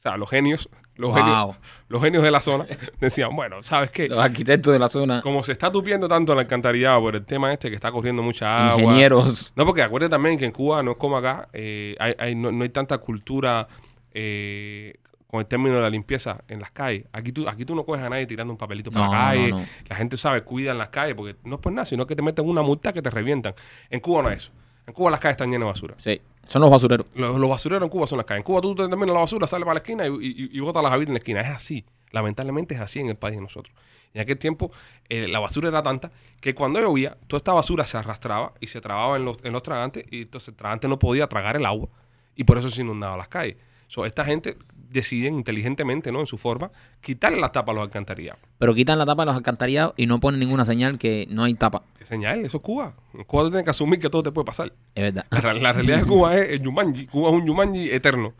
[0.00, 0.66] O sea, los genios,
[0.96, 1.18] los, Wow.
[1.18, 1.56] genios,
[1.88, 2.64] los genios de la zona
[3.00, 4.08] decían, bueno, ¿sabes qué?
[4.08, 7.52] Los arquitectos de la zona, Como se está tupiendo tanto el alcantarillado por el tema
[7.52, 8.80] este que está corriendo mucha agua.
[8.82, 9.52] ingenieros.
[9.56, 12.50] No, porque acuérdate también que en Cuba no es como acá, eh, hay, hay- no,
[12.50, 13.68] no hay tanta cultura
[14.14, 14.94] eh,
[15.26, 17.04] con el término de la limpieza en las calles.
[17.12, 19.50] Aquí tú, aquí tú no coges a nadie tirando un papelito para No, la calle.
[19.50, 19.64] no.
[19.88, 22.22] La gente sabe, cuida en las calles, porque no es por nada, sino que te
[22.22, 23.54] meten una multa que te revientan.
[23.90, 24.52] En Cuba no es eso.
[24.86, 25.94] En Cuba las calles están llenas de basura.
[25.98, 27.06] Sí, son los basureros.
[27.14, 28.40] Los, basureros en Cuba son las calles.
[28.40, 31.10] En Cuba tú te terminas la basura, sales para la esquina y, botas las habitas
[31.10, 31.40] en la esquina.
[31.42, 31.84] Es así.
[32.10, 33.72] Lamentablemente es así en el país de nosotros.
[34.12, 34.72] En aquel tiempo
[35.08, 36.10] eh, la basura era tanta
[36.40, 39.62] que cuando llovía, toda esta basura se arrastraba y se trababa en los, en los
[39.62, 41.88] tragantes y entonces el tragante no podía tragar el agua
[42.34, 43.56] y por eso se inundaba las calles.
[43.86, 44.56] So, esta gente
[44.90, 46.20] decide inteligentemente, ¿no?
[46.20, 48.40] En su forma, quitarle las tapas a los alcantarillados.
[48.58, 51.54] Pero quitan la tapa de los alcantarillados y no ponen ninguna señal que no hay
[51.54, 51.82] tapa.
[51.98, 52.44] ¿Qué señal?
[52.44, 52.94] Eso es Cuba.
[53.14, 54.72] En Cuba tú tienes que asumir que todo te puede pasar.
[54.94, 55.26] Es verdad.
[55.30, 57.06] La, realidad de Cuba es el Yumanji.
[57.06, 58.34] Cuba es un Yumanji eterno.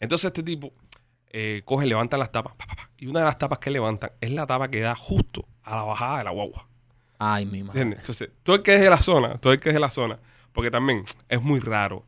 [0.00, 0.72] Entonces este tipo
[1.30, 2.54] eh, coge, levanta las tapas.
[2.56, 4.94] pa, pa, pa, y una de las tapas que levantan es la tapa que da
[4.94, 6.66] justo a la bajada de la guagua.
[7.18, 7.80] Ay, mi madre.
[7.80, 7.98] ¿Entiendes?
[8.00, 10.18] Entonces, todo el que es de la zona, todo el que es de la zona,
[10.52, 12.04] porque también es muy raro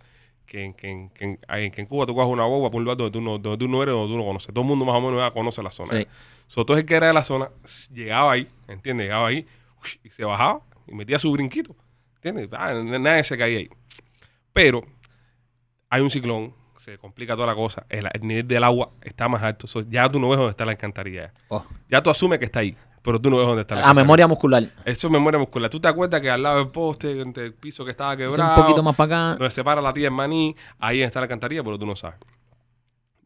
[0.47, 3.11] que, en- que, que que en Cuba tú cojas una guagua por un lugar donde
[3.13, 4.53] tú, no, donde tú no eres, donde tú no conoces.
[4.55, 5.99] Todo el mundo más o menos ya conoce la zona.
[5.99, 6.07] Sí.
[6.47, 7.51] So, todo el que era de la zona
[7.93, 9.07] llegaba ahí, ¿entiendes?
[9.07, 9.47] Llegaba ahí
[10.03, 11.75] y se bajaba y metía su brinquito.
[12.17, 12.49] ¿Entiendes?
[12.53, 13.69] Ah, nadie se caía ahí.
[14.53, 14.83] Pero
[15.91, 19.43] hay un ciclón, se complica toda la cosa, el, el nivel del agua está más
[19.43, 19.67] alto.
[19.67, 21.33] So, ya tú no ves dónde está la alcantarilla.
[21.49, 21.65] Oh.
[21.89, 24.27] Ya tú asumes que está ahí, pero tú no ves dónde está la A memoria
[24.27, 24.65] muscular.
[24.85, 25.71] Eso es memoria muscular.
[25.71, 28.57] ¿Tú te acuerdas que al lado del poste, entre el piso que estaba Es quebrado,
[28.57, 29.39] un poquito más para acá.
[29.39, 32.17] donde se para la tía en maní, ahí está la alcantarilla, pero tú no sabes.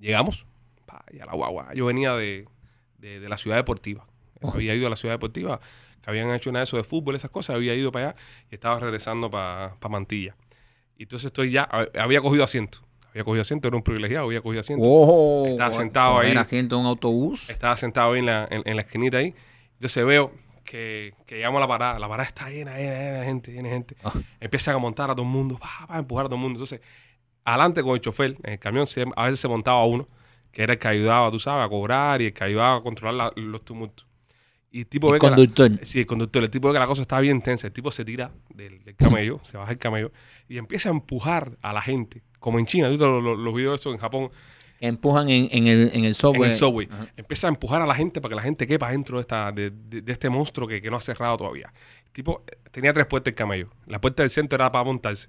[0.01, 0.47] Llegamos,
[0.87, 1.73] pa, y a la guagua.
[1.75, 2.47] Yo venía de,
[2.99, 4.07] de- de la ciudad deportiva.
[4.41, 4.51] Oh.
[4.55, 5.61] Había ido a la ciudad deportiva,
[6.03, 8.17] que habían hecho una de eso de fútbol, esas cosas, había ido para allá
[8.51, 10.37] y estaba regresando para Mantilla.
[10.97, 12.79] Y entonces estoy ya, hab- había cogido asiento.
[13.11, 14.85] Había cogido asiento, era un privilegiado, había cogido asiento.
[14.87, 16.37] Oh, Estaba sentado ahí.
[16.37, 17.49] asiento en un autobús.
[17.49, 19.35] Estaba sentado ahí en la, en, en la esquinita ahí.
[19.79, 20.33] Entonces veo
[20.65, 21.99] que, que llamo a la parada.
[21.99, 23.97] La parada está llena, llena, llena de gente, llena de gente.
[24.05, 24.13] Ah.
[24.41, 26.57] Empiezan a montar a todo el mundo, pa, pa, a empujar a todo el mundo.
[26.59, 26.81] Entonces,
[27.45, 30.09] adelante con el chofer, en el camión, se- a veces se montaba uno,
[30.53, 33.15] que era el que ayudaba, tú sabes, a cobrar y el que ayudaba a controlar
[33.37, 34.07] la- los tumultos.
[34.71, 35.71] Y el tipo El ve que la- conductor.
[35.87, 36.43] Sí, el conductor.
[36.45, 37.67] El tipo ve que la cosa está bien tensa.
[37.69, 40.13] El tipo se tira del, del camello, se baja el camello
[40.49, 42.23] y empieza a empujar a la gente.
[42.39, 44.31] Como en China, tú los, los, los videos de eso en Japón,
[44.81, 46.51] Que empujan en, en el, en el en subway.
[46.51, 46.89] el subway.
[46.91, 47.07] Ajá.
[47.17, 49.71] Empieza a empujar a la gente para que la gente quepa dentro de, esta, de,
[49.71, 51.73] de- de este monstruo que, que no ha cerrado todavía.
[52.13, 53.71] Tipo tenía tres puertas el camello.
[53.87, 55.29] La puerta del centro era para montarse.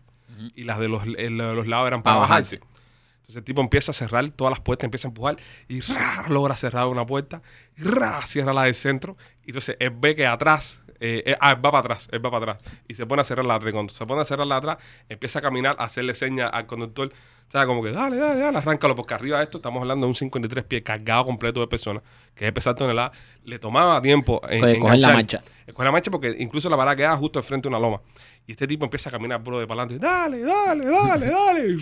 [0.56, 2.58] y las de los, el- de los lados eran para, Para bajarse.
[2.58, 2.80] bajarse.
[3.22, 6.26] Entonces el tipo empieza a cerrar todas las puertas, empieza a empujar y ¡ra!
[6.30, 7.42] logra cerrar una puerta
[7.78, 8.22] y ¡ra!
[8.26, 9.18] cierra la del centro.
[9.46, 12.32] Y entonces él ve que atrás, eh, eh, ah, él va para atrás, él va
[12.32, 13.72] para atrás y se pone a cerrar la atrás.
[13.74, 14.78] Cuando se pone a cerrar la atrás,
[15.10, 17.12] empieza a caminar, a hacerle señas al conductor.
[17.50, 20.10] O sea, como que dale, dale, dale, arráncalo, porque arriba de esto estamos hablando de
[20.10, 22.04] un 53 pies cargado completo de personas,
[22.36, 23.18] que es pesar toneladas.
[23.44, 25.42] Le tomaba tiempo en, Oye, coger la marcha.
[25.74, 28.02] Coger la marcha porque incluso la parada quedaba justo enfrente de una loma.
[28.46, 30.06] Y este tipo empieza a caminar, bro, de para adelante.
[30.06, 31.78] Dale, dale, dale, dale.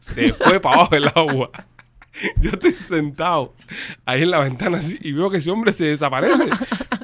[0.00, 1.50] Se fue para abajo del agua.
[2.40, 3.54] Yo estoy sentado
[4.06, 6.44] ahí en la ventana así y veo que ese hombre se desaparece.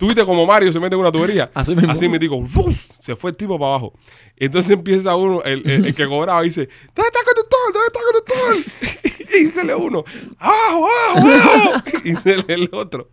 [0.00, 1.50] Tú viste como Mario se mete en una tubería.
[1.54, 1.74] Así
[2.08, 2.74] me digo, ¡fuf!
[2.98, 3.92] se fue el tipo para abajo.
[4.34, 7.60] Entonces empieza uno, el, el- el que cobraba, y dice, ¿dónde está el conductor?
[7.74, 9.36] ¿Dónde está el conductor?
[9.42, 10.04] y sale uno,
[10.38, 11.82] ¡abajo, abajo, abajo!
[12.04, 13.10] y sale el otro.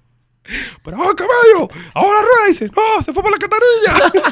[0.82, 4.32] Pero ahora caballo, ahora rueda, y dice, no, se fue por la catarilla.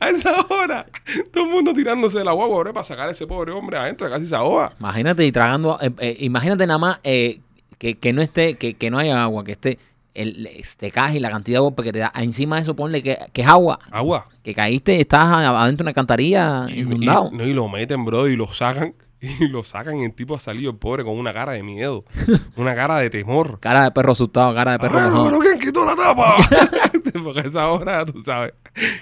[0.00, 0.86] a esa hora,
[1.32, 4.26] todo el mundo tirándose de la guagua para sacar a ese pobre hombre adentro, casi
[4.26, 4.74] se ahoga.
[4.78, 7.40] Imagínate y tragando, eh, eh, imagínate nada más eh,
[7.78, 9.78] que, que no esté, que, que no haya agua, que esté
[10.14, 12.12] el este caje y la cantidad de golpe que te da.
[12.16, 14.28] Encima de eso ponle que, que es agua, Agua.
[14.42, 17.30] que caíste, estás adentro de una alcantarilla Y, inundado.
[17.32, 18.94] y- no, y lo meten, bro, y lo sacan.
[19.40, 22.04] Y lo sacan y el tipo ha salido el pobre con una cara de miedo,
[22.56, 23.60] una cara de temor.
[23.60, 25.24] Cara de perro asustado, cara de perro Ah, mojado.
[25.26, 26.36] pero ¿quién quitó la tapa?
[27.24, 28.54] Porque a esa hora, tú sabes.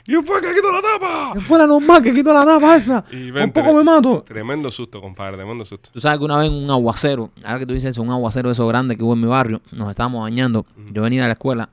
[0.05, 1.41] ¿Quién fue que quitó la tapa?
[1.41, 3.05] fuera normal que quito la tapa esa.
[3.13, 4.23] Y Un poco tre- me mato.
[4.27, 5.91] Tremendo susto, compadre, tremendo susto.
[5.93, 8.53] Tú sabes que una vez un aguacero, ahora que tú dices eso, un aguacero de
[8.55, 10.67] esos grandes que hubo en mi barrio, nos estábamos bañando.
[10.93, 11.71] Yo venía de la escuela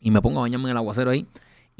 [0.00, 1.26] y me pongo a bañarme en el aguacero ahí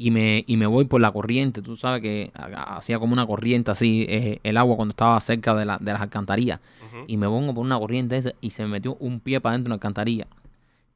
[0.05, 1.61] y me, y me voy por la corriente.
[1.61, 5.55] Tú sabes que ha- hacía como una corriente así eh, el agua cuando estaba cerca
[5.55, 6.59] de, la- de las alcantarillas.
[7.07, 9.65] Y me pongo por una corriente esa y se me metió un pie para dentro
[9.65, 10.27] de una alcantarilla.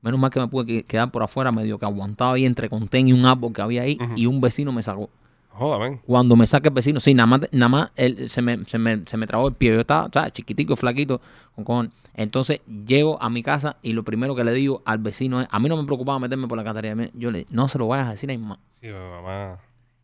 [0.02, 3.08] Menos mal que me pude que- quedar por afuera, medio que aguantaba ahí entre contén
[3.08, 5.10] y un árbol que había ahí y un vecino me sacó.
[5.58, 6.00] Joda.
[6.06, 9.04] Cuando me saca el vecino, sí, nada más, nada más él, se, me, se, me,
[9.06, 9.74] se me trabó el pie.
[9.74, 10.34] Yo estaba, ¿sabes?
[10.34, 11.20] chiquitico, flaquito,
[11.56, 11.91] con cojones.
[12.13, 15.60] Entonces llego a mi casa y lo primero que le digo al vecino es, a
[15.60, 16.96] mí no me preocupaba meterme por la alcantarilla.
[16.96, 18.60] Me- Yo le no se lo vayas a decir a mi mamá.
[18.80, 19.58] Sí, mamá.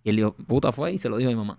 [0.03, 1.57] Y él dijo, puta fue y se lo dijo a mi mamá.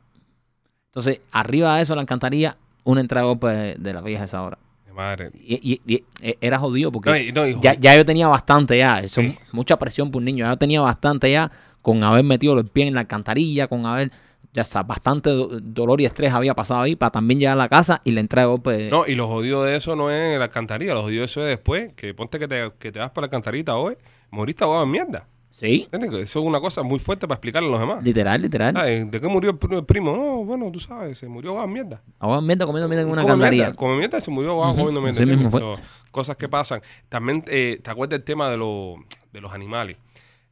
[0.87, 3.47] Entonces, arriba de eso, la alcantarilla, una entrada de golpe
[3.79, 4.59] de, la vieja esa hora.
[4.95, 5.33] Madre.
[5.35, 9.01] Y, y- y- e- era jodido porque No, no, ya, ya yo tenía bastante ya.
[9.01, 9.37] Eso, Sí.
[9.51, 10.45] Mucha presión por un niño.
[10.45, 11.51] Ya yo tenía bastante ya
[11.85, 14.11] con haber metido los pies en la alcantarilla, con haber.
[14.53, 17.69] Ya está, bastante do- dolor y estrés había pasado ahí para también llegar a la
[17.69, 18.71] casa y la entrada de golpe.
[18.71, 21.41] de- No, y lo jodido de eso no es la alcantarilla, lo jodido de eso
[21.43, 23.97] es después, que ponte que te, que te vas para la alcantarita hoy,
[24.31, 25.27] moriste ahogado en mierda.
[25.51, 26.21] Sí, ¿Entiendes?
[26.23, 28.03] Eso es una cosa muy fuerte para explicarle a los demás.
[28.05, 28.77] literal, literal.
[28.77, 30.17] Ah, ¿De qué murió el pri- el primo?
[30.17, 32.03] No, bueno, tú sabes, se murió ahogado en mierda.
[32.21, 33.65] Ahora mierda comiendo mierda en una alcantarilla.
[33.65, 35.59] mierda, come mierda, se murió ahogado Ujú, comiendo mierda.
[35.59, 35.79] So,
[36.13, 36.81] cosas que pasan.
[37.09, 38.97] También, eh, ¿te acuerdas del tema de, los
[39.33, 39.97] de los animales?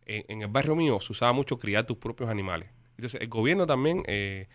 [0.06, 2.68] En, en el barrio mío se usaba mucho criar tus propios animales.
[2.96, 4.48] Entonces, el gobierno también eh,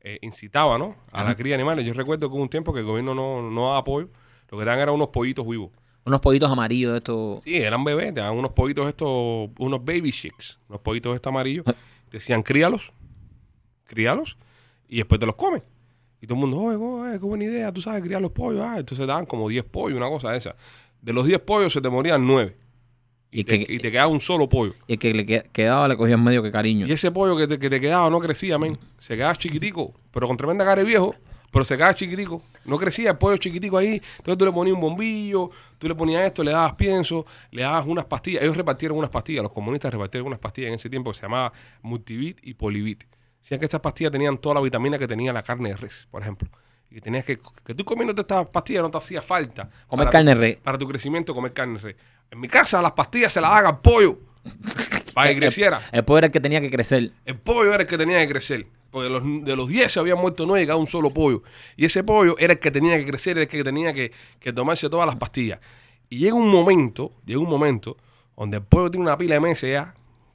[0.00, 0.96] eh, incitaba, ¿no?
[1.12, 1.86] A la cría de animales.
[1.86, 4.10] Yo recuerdo que hubo un tiempo que el gobierno no, no daba apoyo.
[4.50, 5.70] Lo que daban eran unos pollitos vivos.
[6.04, 7.42] Unos pollitos amarillos estos.
[7.42, 11.64] Sí, eran bebés, te daban unos pollitos estos, unos baby chicks, unos pollitos estos amarillos.
[11.66, 11.74] Ah.
[12.10, 12.92] Decían, críalos,
[13.84, 14.36] críalos,
[14.86, 15.62] y después te los comen.
[16.20, 18.60] Y todo el mundo, oye, oye, qué buena idea, tú sabes, criar los pollos.
[18.62, 20.54] Ah, entonces daban como 10 pollos, una cosa de esa.
[21.00, 22.54] De los 10 pollos se te morían 9.
[23.40, 24.74] Y te- que, y te quedaba un solo pollo.
[24.86, 26.86] y el que le que- quedaba le cogían medio que cariño.
[26.86, 28.78] Y ese pollo que te, que te quedaba no crecía, men.
[28.98, 31.14] Se quedaba chiquitico, pero con tremenda cara de viejo.
[31.50, 32.42] Pero se quedaba chiquitico.
[32.64, 34.00] No crecía el pollo chiquitico ahí.
[34.18, 37.86] Entonces tú le ponías un bombillo, tú le ponías esto, le dabas pienso, le dabas
[37.86, 38.42] unas pastillas.
[38.42, 41.52] Ellos repartieron unas pastillas, los comunistas repartieron unas pastillas en ese tiempo que se llamaba
[41.82, 43.04] Multivit y Polivit.
[43.40, 46.22] Decían que estas pastillas tenían toda la vitamina que tenía la carne de res, por
[46.22, 46.48] ejemplo.
[46.90, 49.68] Y que tenías que, que tú comiéndote estas pastillas no te hacía falta.
[49.86, 50.60] Comer para carne tu- re.
[50.62, 51.96] Para tu crecimiento, comer carne res.
[52.30, 54.18] En mi casa las pastillas se las daban al pollo.
[55.14, 55.80] para que creciera.
[55.92, 57.12] El pollo era el que tenía que crecer.
[57.24, 58.66] El pollo era el que tenía que crecer.
[58.90, 61.42] Porque de los, de los 10 se habían muerto 9 y un solo pollo.
[61.76, 64.52] Y ese pollo era el que tenía que crecer, era el que tenía que, que
[64.52, 65.58] tomarse todas las pastillas.
[66.08, 67.96] Y llega un momento, llega un momento
[68.36, 69.94] donde el pollo tiene una pila de meses ya,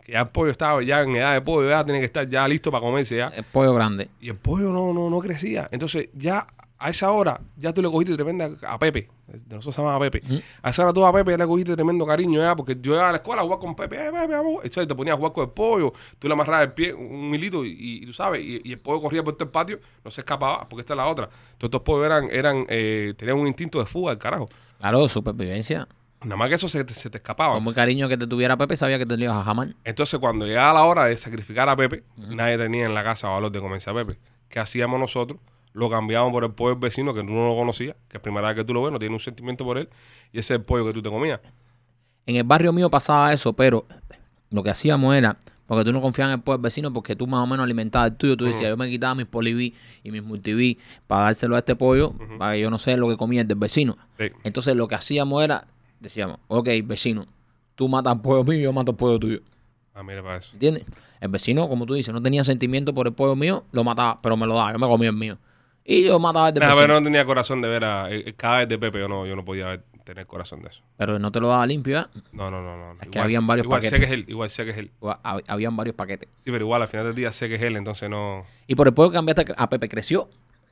[0.10, 2.48] que ya el pollo estaba ya en edad de pollo, ya tiene que estar ya
[2.48, 3.28] listo para comerse ya.
[3.28, 4.10] El pollo grande.
[4.19, 5.69] Y el pollo no, no, no crecía.
[5.72, 9.10] Entonces, ya a esa hora, ya tú le cogiste tremenda a Pepe.
[9.28, 10.24] De nosotros se llamaba Pepe.
[10.62, 13.10] A esa hora tú a Pepe ya le cogiste tremendo cariño ya, porque yo iba
[13.10, 13.98] a la escuela a jugar con Pepe.
[13.98, 14.63] Eh, Pepe, vamos.
[14.63, 17.65] Entonces te ponías a jugar con el pollo, tú le amarrabas el pie, un hilito,
[17.65, 20.22] y, y tú sabes, y, y el pollo corría por todo el patio, no se
[20.22, 21.28] escapaba, porque esta es la otra.
[21.58, 24.48] Todos estos pollos eran, eran, eh, tenían un instinto de fuga, el carajo.
[24.80, 25.88] Claro, supervivencia.
[26.21, 27.53] Nada más que eso se, te- se te escapaba.
[27.55, 29.69] Con muy cariño que te tuviera Pepe, sabía que te lo ibas a jamar.
[29.84, 33.51] Entonces, cuando llegaba la hora de sacrificar a Pepe, nadie tenía en la casa valor
[33.51, 34.17] de comerse a Pepe.
[34.49, 35.39] ¿Qué hacíamos nosotros?
[35.73, 38.47] Lo cambiábamos por el pollo del vecino que tú no lo conocías, que es primera
[38.47, 39.88] vez que tú lo ves, no tienes un sentimiento por él,
[40.34, 41.39] y ese es el pollo que tú te comías.
[42.25, 43.86] En el barrio mío pasaba eso, pero
[44.49, 47.41] lo que hacíamos era Porque tú no confías en el pueblo vecino porque tú más
[47.43, 48.36] o menos alimentabas el tuyo.
[48.36, 52.13] Tú decías, yo me quitaba mis poliví y mis multiví para dárselo a este pollo,
[52.39, 53.95] para que yo no sé lo que comía el del vecino.
[54.17, 54.25] Sí.
[54.43, 55.67] Entonces lo que hacíamos era,
[55.99, 57.25] decíamos, ok, vecino,
[57.75, 59.39] tú matas al pollo mío, yo mato al pollo tuyo.
[59.93, 60.51] Ah, mira para eso.
[60.53, 60.85] ¿Entiendes?
[61.19, 64.38] El vecino, como tú dices, no tenía sentimiento por el pollo mío, lo mataba, pero
[64.38, 65.38] me lo daba, yo me comía el mío.
[65.83, 68.59] Y yo mataba el del Nah, pero no tenía corazón de ver a eh, cada
[68.59, 70.81] vez de Pepe, yo no, yo no podía ver- tener corazón de eso.
[70.97, 72.05] Pero no te lo daba limpio, ¿eh?
[72.31, 73.01] No, no, no, no.
[73.01, 74.07] Es que habían varios igual sé paquetes.
[74.09, 74.91] que es él, igual sé que es él.
[74.99, 76.29] O hab- Habían varios paquetes.
[76.38, 78.43] Sí, pero igual al final del día sé que es él, entonces no.
[78.67, 80.27] Y por el pollo que cambiaste a Pepe creció.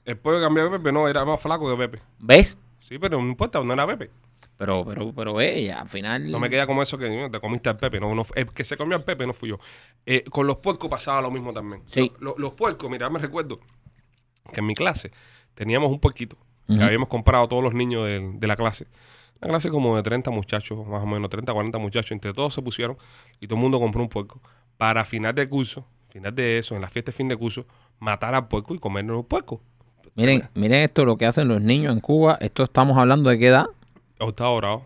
[0.06, 2.04] El pollo cambió de Pepe, no, era más flaco que Pepe.
[2.20, 2.58] ¿Ves?
[2.80, 4.10] Sí, pero no importa, no era Pepe.
[4.58, 6.32] Pero, pero, pero, eh, al final.
[6.32, 7.30] No me queda como eso que ¿no?
[7.30, 8.00] te comiste al Pepe.
[8.00, 9.60] No, no, el que se comió al Pepe no fui yo.
[10.06, 11.84] Eh, con los puercos pasaba lo mismo también.
[11.86, 12.12] Sí.
[12.20, 13.60] Lo- lo- los puercos, mira, me recuerdo
[14.52, 15.12] que en mi clase
[15.54, 16.84] teníamos un puerquito que Ujú.
[16.84, 18.88] habíamos comprado todos los niños de, de la clase.
[19.42, 22.12] Una clase como de 30 muchachos, más o menos 30, 40 muchachos.
[22.12, 22.98] Entre todos se pusieron
[23.40, 24.42] y todo el mundo compró un puerco.
[24.78, 27.66] Para final de curso, final de eso, en la fiesta de fin de curso,
[28.00, 29.60] matar al puerco y comernos los puercos.
[30.16, 32.40] Miren, miren esto lo que hacen los niños en Cuba.
[32.42, 33.68] Esto estamos hablando de qué edad.
[34.20, 34.82] Octavo grado.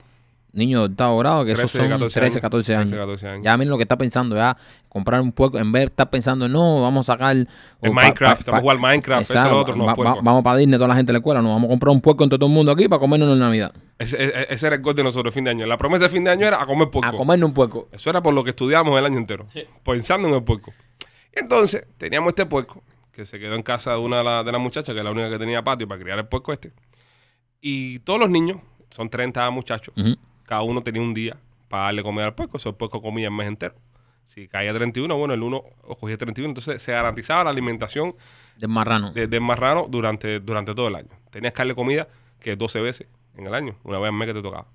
[0.53, 2.41] Niños de octavo grado, que esos 13, son 14 13, años.
[2.41, 2.89] 14 años.
[2.89, 3.45] 13, 14 años.
[3.45, 4.57] Ya miren lo que está pensando, ya
[4.89, 7.37] comprar un puerco, en vez de estar pensando, no, vamos a sacar...
[7.79, 10.43] Pa- Minecraft, pa- vamos a jugar Minecraft, esto, Exacto, lo otro, no, va- va- vamos
[10.43, 12.37] para Disney toda la gente de la escuela, nos vamos a comprar un puerco entre
[12.37, 13.71] todo el mundo aquí para comernos en Navidad.
[13.97, 15.65] Ese, ese- ese era el gol de nosotros, fin de año.
[15.65, 17.07] La promesa de fin de año era a comer puerco.
[17.07, 17.87] A comernos un puerco.
[17.93, 19.45] Eso era por lo que estudiamos el año entero,
[19.85, 20.73] pensando en el puerco.
[21.33, 24.51] Y entonces teníamos este puerco que se quedó en casa de una de, la- de
[24.51, 26.73] las muchachas, que es la única que tenía patio para criar el puerco este.
[27.61, 28.57] Y todos los niños,
[28.91, 29.93] son 30 muchachos,
[30.43, 31.37] cada uno tenía un día
[31.69, 32.57] para darle comida al puerco.
[32.57, 33.73] Eso el puerco comía el mes entero.
[34.25, 35.63] Si caía 31, bueno, el uno
[35.99, 36.49] cogía 31.
[36.51, 38.15] Entonces se garantizaba la alimentación
[38.57, 39.11] Del marrano.
[39.11, 41.09] de- del marrano durante, durante todo el año.
[41.31, 42.07] Tenías que darle comida
[42.39, 44.67] que 12 veces en el año, una vez al mes que te tocaba.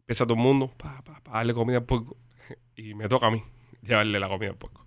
[0.00, 1.02] Empieza todo el mundo para
[1.32, 2.16] darle comida al puerco
[2.76, 3.42] y me toca a mí
[3.82, 4.84] llevarle la comida al puerco.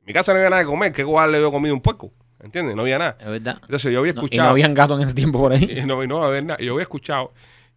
[0.00, 1.80] En mi casa no había nada de comer, ¿qué igual le dio comida a un
[1.80, 2.12] puerco?
[2.44, 2.76] ¿Entiendes?
[2.76, 3.16] No había nada.
[3.18, 3.58] Es verdad.
[3.62, 5.64] Entonces yo había No, y no escuchado, habían gatos en ese tiempo por ahí.
[5.82, 6.60] y no, y no había nada.
[6.60, 7.32] Yo había escuchado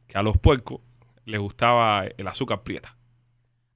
[0.07, 0.81] que a los puercos
[1.23, 2.97] les gustaba el azúcar prieta.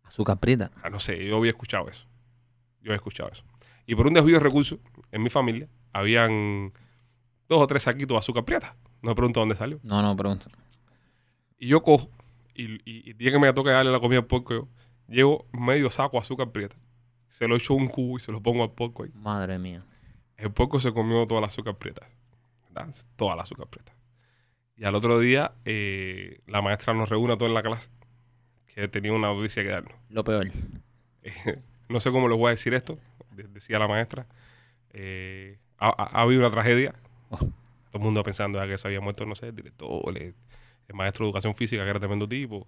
[0.03, 0.69] Azúcar prieta.
[0.83, 2.05] Ah, no sé, yo había escuchado eso.
[2.81, 3.43] Yo había escuchado eso.
[3.85, 4.79] Y por un desvío de recursos,
[5.11, 6.73] en mi familia, habían
[7.47, 8.75] dos o tres saquitos de azúcar prieta.
[9.01, 9.79] No me pregunto dónde salió.
[9.83, 10.47] No, no, pregunta.
[11.57, 12.09] Y yo cojo,
[12.53, 14.67] y, y, día que me toca darle la comida al porco, yo
[15.07, 16.75] llevo medio saco de azúcar prieta.
[17.29, 19.11] Se lo echo a un cubo y se lo pongo al porco ahí.
[19.13, 19.85] Madre mía.
[20.41, 22.07] El porco se comió toda la azúcar prieta.
[22.69, 22.93] ¿verdad?
[23.15, 23.93] Toda la azúcar prieta.
[24.75, 27.89] Y al otro día, eh, la maestra nos reúne a todos en la clase,
[28.73, 29.93] que tenía una noticia que darnos.
[30.09, 30.51] Lo peor.
[31.89, 32.97] no sé cómo les voy a decir esto,
[33.31, 34.25] de- decía la maestra.
[34.91, 36.95] Eh, ha, ha- ha habido una tragedia.
[37.29, 37.37] Oh.
[37.37, 37.51] Todo
[37.93, 40.33] el mundo pensando ya que se había muerto, no sé, el director, el,
[40.87, 42.65] el maestro de educación física, que era tremendo tipo.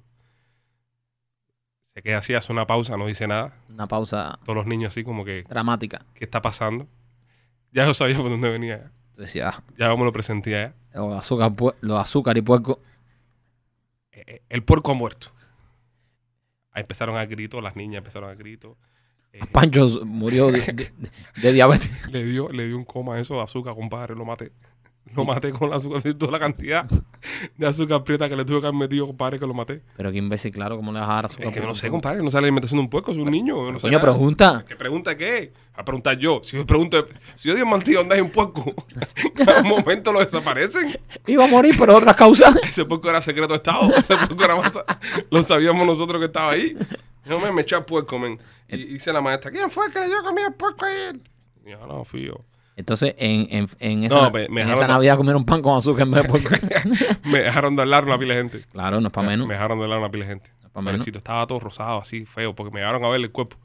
[1.95, 3.53] Se queda así, hace una pausa, no dice nada.
[3.69, 6.05] Una pausa Todos los niños así como que, dramática.
[6.15, 6.87] ¿qué está pasando?
[7.73, 8.77] Ya yo sabía por dónde venía.
[8.77, 10.99] Ya, Decía, ah, ya yo me lo presentía ya.
[10.99, 12.79] los azúcar, los azúcar y puerco.
[14.11, 15.27] Eh, eh, el puerco ha muerto.
[16.71, 18.75] Ahí empezaron a gritos, las niñas empezaron a gritos.
[19.31, 20.91] Eh, Pancho murió de, de-
[21.41, 22.07] de diabetes.
[22.11, 24.51] le dio, le dio un coma a eso de azúcar, compadre, lo maté.
[25.15, 26.85] Lo maté con la azúcar, toda la cantidad
[27.57, 29.81] de azúcar prieta que le tuve que haber metido, compadre, que lo maté.
[29.95, 31.47] Pero qué imbécil, claro, ¿cómo le vas a dar azúcar?
[31.49, 33.71] Es que no sé, compadre, no sale la alimentación de un puerco, es un niño.
[33.71, 34.11] No sé Coño, nada.
[34.11, 34.65] pregunta.
[34.67, 35.51] ¿Qué pregunta qué?
[35.75, 36.39] A preguntar yo.
[36.43, 38.63] Si yo pregunto, si yo digo mentira, ¿dónde hay un puerco?
[39.37, 40.97] en un momento lo desaparecen.
[41.27, 42.55] Iba a morir por otras causas.
[42.63, 43.93] Ese puerco era secreto de Estado.
[43.95, 44.71] Ese puerco era más-
[45.29, 46.75] Lo sabíamos nosotros que estaba ahí.
[47.25, 48.39] Yo me, me eché al puerco, men.
[48.67, 51.19] Y y dice la maestra, ¿quién fue el que le dio comida al puerco ayer?
[51.65, 52.35] Y yo, no, fui yo.
[52.75, 56.11] Entonces, en, en, en esa, No, me- me en Navidad comieron pan con azúcar en
[56.11, 56.49] vez de puerco.
[57.25, 58.65] Me dejaron de hablar una pila de gente.
[58.71, 59.47] claro, no es para menos.
[59.47, 60.49] Me dejaron de hablar una pila de gente.
[60.61, 61.07] No es para menos.
[61.07, 63.57] Estaba todo rosado, así, feo, porque me llevaron a ver el cuerpo.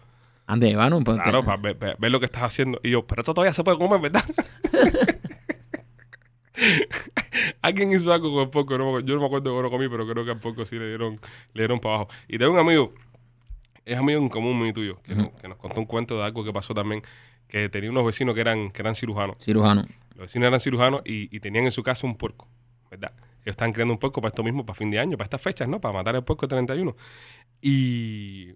[0.46, 2.80] Antes de llevarnos, pues, Claro, para ver, ver- ver lo que estás haciendo.
[2.82, 4.22] Y yo, pero esto todavía se puede comer, ¿verdad?
[7.62, 8.76] Alguien hizo algo con el porco.
[8.78, 10.88] no yo no me acuerdo cómo lo comí, pero creo que al porco sí le
[10.88, 11.20] dieron,
[11.54, 12.10] le dieron para abajo.
[12.28, 12.92] Y tengo un amigo,
[13.84, 16.24] es amigo en común mío y tuyo, que, nos, que nos contó un cuento de
[16.24, 17.02] algo que pasó también,
[17.48, 19.36] que tenía unos vecinos que eran, que eran cirujanos.
[19.40, 19.84] cirujano.
[20.10, 22.46] Los vecinos eran cirujanos y, y tenían en su casa un puerco,
[22.90, 23.12] ¿verdad?
[23.42, 25.68] Ellos estaban creando un puerco para esto mismo, para fin de año, para estas fechas,
[25.68, 25.80] ¿no?
[25.80, 26.94] Para matar el puerco el 31.
[27.62, 28.52] Y,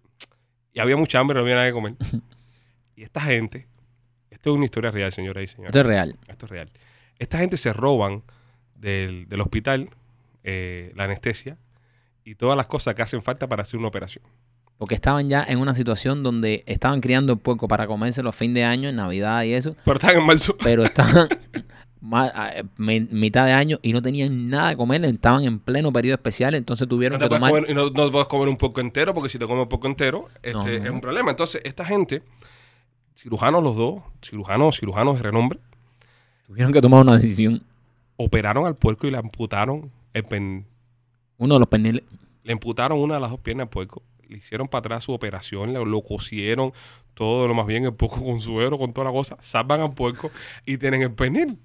[0.72, 1.94] y había mucha hambre, no había nada que comer.
[2.96, 3.66] y esta gente,
[4.31, 5.70] esto es una historia real, señoras y señores.
[5.70, 6.18] Esto es real.
[6.28, 6.70] Esto es real.
[7.18, 8.22] Esta gente se roban
[8.74, 9.88] del, del hospital
[10.44, 11.57] eh, la anestesia
[12.24, 14.24] y todas las cosas que hacen falta para hacer una operación.
[14.83, 18.53] Porque estaban ya en una situación donde estaban criando el puerco para comérselo a fin
[18.53, 19.77] de año, en Navidad y eso.
[19.85, 20.57] Pero están en marzo.
[20.61, 21.29] Pero estaban,
[22.14, 26.14] a- mi- mitad de año y no tenían nada de comer, estaban en pleno periodo
[26.16, 27.53] especial, entonces tuvieron que tomar...
[27.53, 29.87] comer, y no, no puedes comer un poco entero, porque si te comes un poco
[29.87, 31.31] entero, este, No, es un problema.
[31.31, 32.25] Entonces, esta gente,
[33.14, 35.61] cirujanos los dos, cirujanos, cirujanos de renombre,
[36.49, 37.62] Tuvieron que tomar una decisión.
[38.16, 40.66] operaron al puerco y le amputaron el pen-
[41.38, 42.03] Uno de los perniles.
[42.42, 44.03] le amputaron una de las dos piernas al puerco.
[44.33, 46.73] Le hicieron para atrás su operación, lo, lo cosieron,
[47.14, 49.37] todo lo más bien, el puerco con suero, con toda la cosa.
[49.40, 50.31] Salvan al puerco
[50.66, 51.59] y tienen el pernil.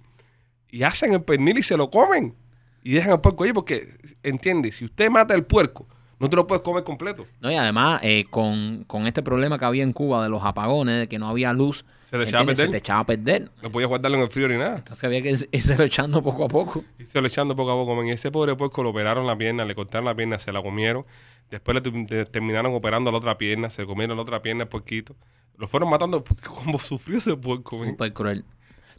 [0.69, 2.35] Y hacen el pernil y se lo comen.
[2.83, 3.87] Y dejan al puerco ahí porque,
[4.23, 5.87] entiende, si usted mata el puerco,
[6.19, 7.25] no te lo puedes comer completo.
[7.41, 10.99] No, y además, eh, con, con este problema que había en Cuba de los apagones,
[11.01, 12.57] de que no había luz, Se te echaba a ¿entiendes?
[12.57, 12.71] se perder.
[12.71, 13.51] te echaba a perder.
[13.61, 14.77] No podías guardarlo en el frío ni nada.
[14.77, 16.83] Entonces había que irse echando poco a poco.
[16.97, 18.03] Y se lo echando poco a poco.
[18.03, 21.05] Y ese pobre puerco lo operaron la pierna, le cortaron la pierna, se la comieron.
[21.51, 25.15] Después le, terminaron operando la otra pierna, se comieron la otra pierna el puerquito.
[25.57, 27.77] Lo fueron matando como sufrió ese puerco.
[27.83, 28.45] Súper cruel.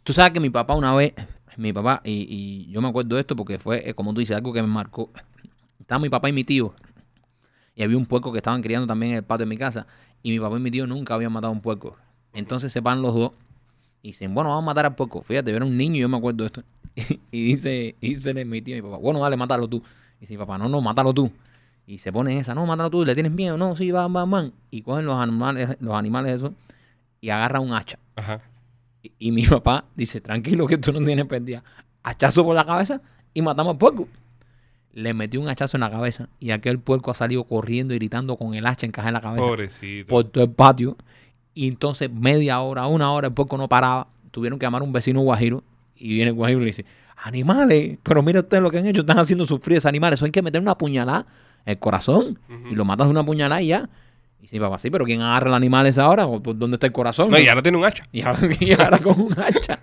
[0.03, 1.13] Tú sabes que mi papá una vez,
[1.57, 2.25] mi papá, y,
[2.67, 4.67] y yo me acuerdo de esto porque fue, eh, como tú dices, algo que me
[4.67, 5.11] marcó.
[5.79, 6.73] Estaba mi papá y mi tío.
[7.79, 9.87] Y había un puerco que estaban criando también en el patio de mi casa.
[10.21, 11.95] Y mi papá y mi tío nunca habían matado un puerco.
[12.33, 13.31] Entonces se van los dos
[14.01, 15.21] y dicen, bueno, vamos a matar al puerco.
[15.21, 16.63] Fíjate, yo era un niño y yo me acuerdo de esto.
[17.31, 19.81] y dice, y dice mi tío y mi papá, bueno, dale, mátalo tú.
[20.17, 21.31] Y dice mi papá, no, no, mátalo tú.
[21.87, 24.53] Y se pone esa, no, mátalo tú, le tienes miedo, no, sí, van, van, van.
[24.71, 26.51] Y cogen los animales, los animales esos
[27.21, 27.97] y agarran un hacha.
[28.17, 28.41] Ajá.
[29.01, 31.63] Y, y mi papá dice, tranquilo que tú no tienes pérdida.
[32.03, 33.01] Hachazo por la cabeza
[33.33, 34.05] y matamos al puerco.
[34.93, 38.37] Le metió un hachazo en la cabeza y aquel puerco ha salido corriendo y gritando
[38.37, 40.07] con el hacha encajada en la cabeza Pobrecito.
[40.07, 40.97] por todo el patio.
[41.53, 44.07] Y entonces media hora, una hora, el puerco no paraba.
[44.31, 45.63] Tuvieron que llamar a un vecino guajiro
[45.95, 46.85] y viene el guajiro y le dice,
[47.23, 50.19] animales, pero mira ustedes lo que han hecho, están haciendo sufrir a esos animales.
[50.19, 51.25] Eso hay que meter una puñalada
[51.65, 53.89] en el corazón y lo matas de una puñalada y ya.
[54.39, 56.25] Y dice, papá, sí, pero ¿quién agarra el animal ese ahora?
[56.25, 57.29] ¿O por ¿Dónde está el corazón?
[57.29, 58.05] No, y ahora tiene un hacha.
[58.11, 59.79] Y ahora, y ahora con un hacha.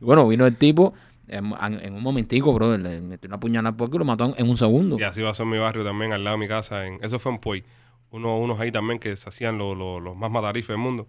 [0.00, 0.94] Y bueno, vino el tipo
[1.28, 4.48] en, en un momentico, bro, le metió una puñalada al puerco y lo mató en,
[4.48, 4.96] un segundo.
[4.98, 6.86] Y así pasó en mi barrio también, al lado de mi casa.
[6.86, 7.64] En, eso fue en Puey.
[8.10, 11.06] Uno, unos ahí también que se hacían lo- lo- los más matarifes del mundo.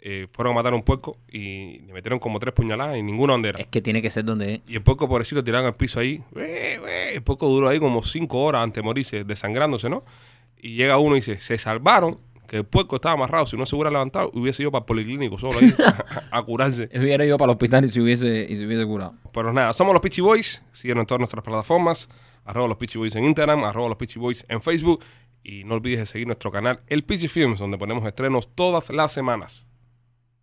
[0.00, 3.32] Eh, fueron a matar a un puerco y le metieron como tres puñaladas y ninguna
[3.32, 3.58] bandera.
[3.58, 4.60] Es que tiene que ser donde es.
[4.68, 6.22] Y el puerco pobrecito tiraron al piso ahí.
[7.12, 10.04] El puerco duró ahí como cinco horas antes de morirse, desangrándose, ¿no?
[10.60, 12.18] Y llega uno y dice, se salvaron,
[12.48, 13.46] que el puerco estaba amarrado.
[13.46, 16.04] Si no se hubiera levantado, hubiese ido para el policlínico solo ahí a,
[16.38, 16.88] a curarse.
[16.92, 19.14] Hubiera ido para el hospital y se hubiese, y se hubiese curado.
[19.32, 20.62] Pero nada, somos los Pitchy Boys.
[20.72, 22.08] Síguenos en todas nuestras plataformas.
[22.44, 25.04] Arroba los Pitchy Boys en Instagram, arroba los Pitchy Boys en Facebook.
[25.44, 29.12] Y no olvides de seguir nuestro canal El Pitchy Films, donde ponemos estrenos todas las
[29.12, 29.66] semanas.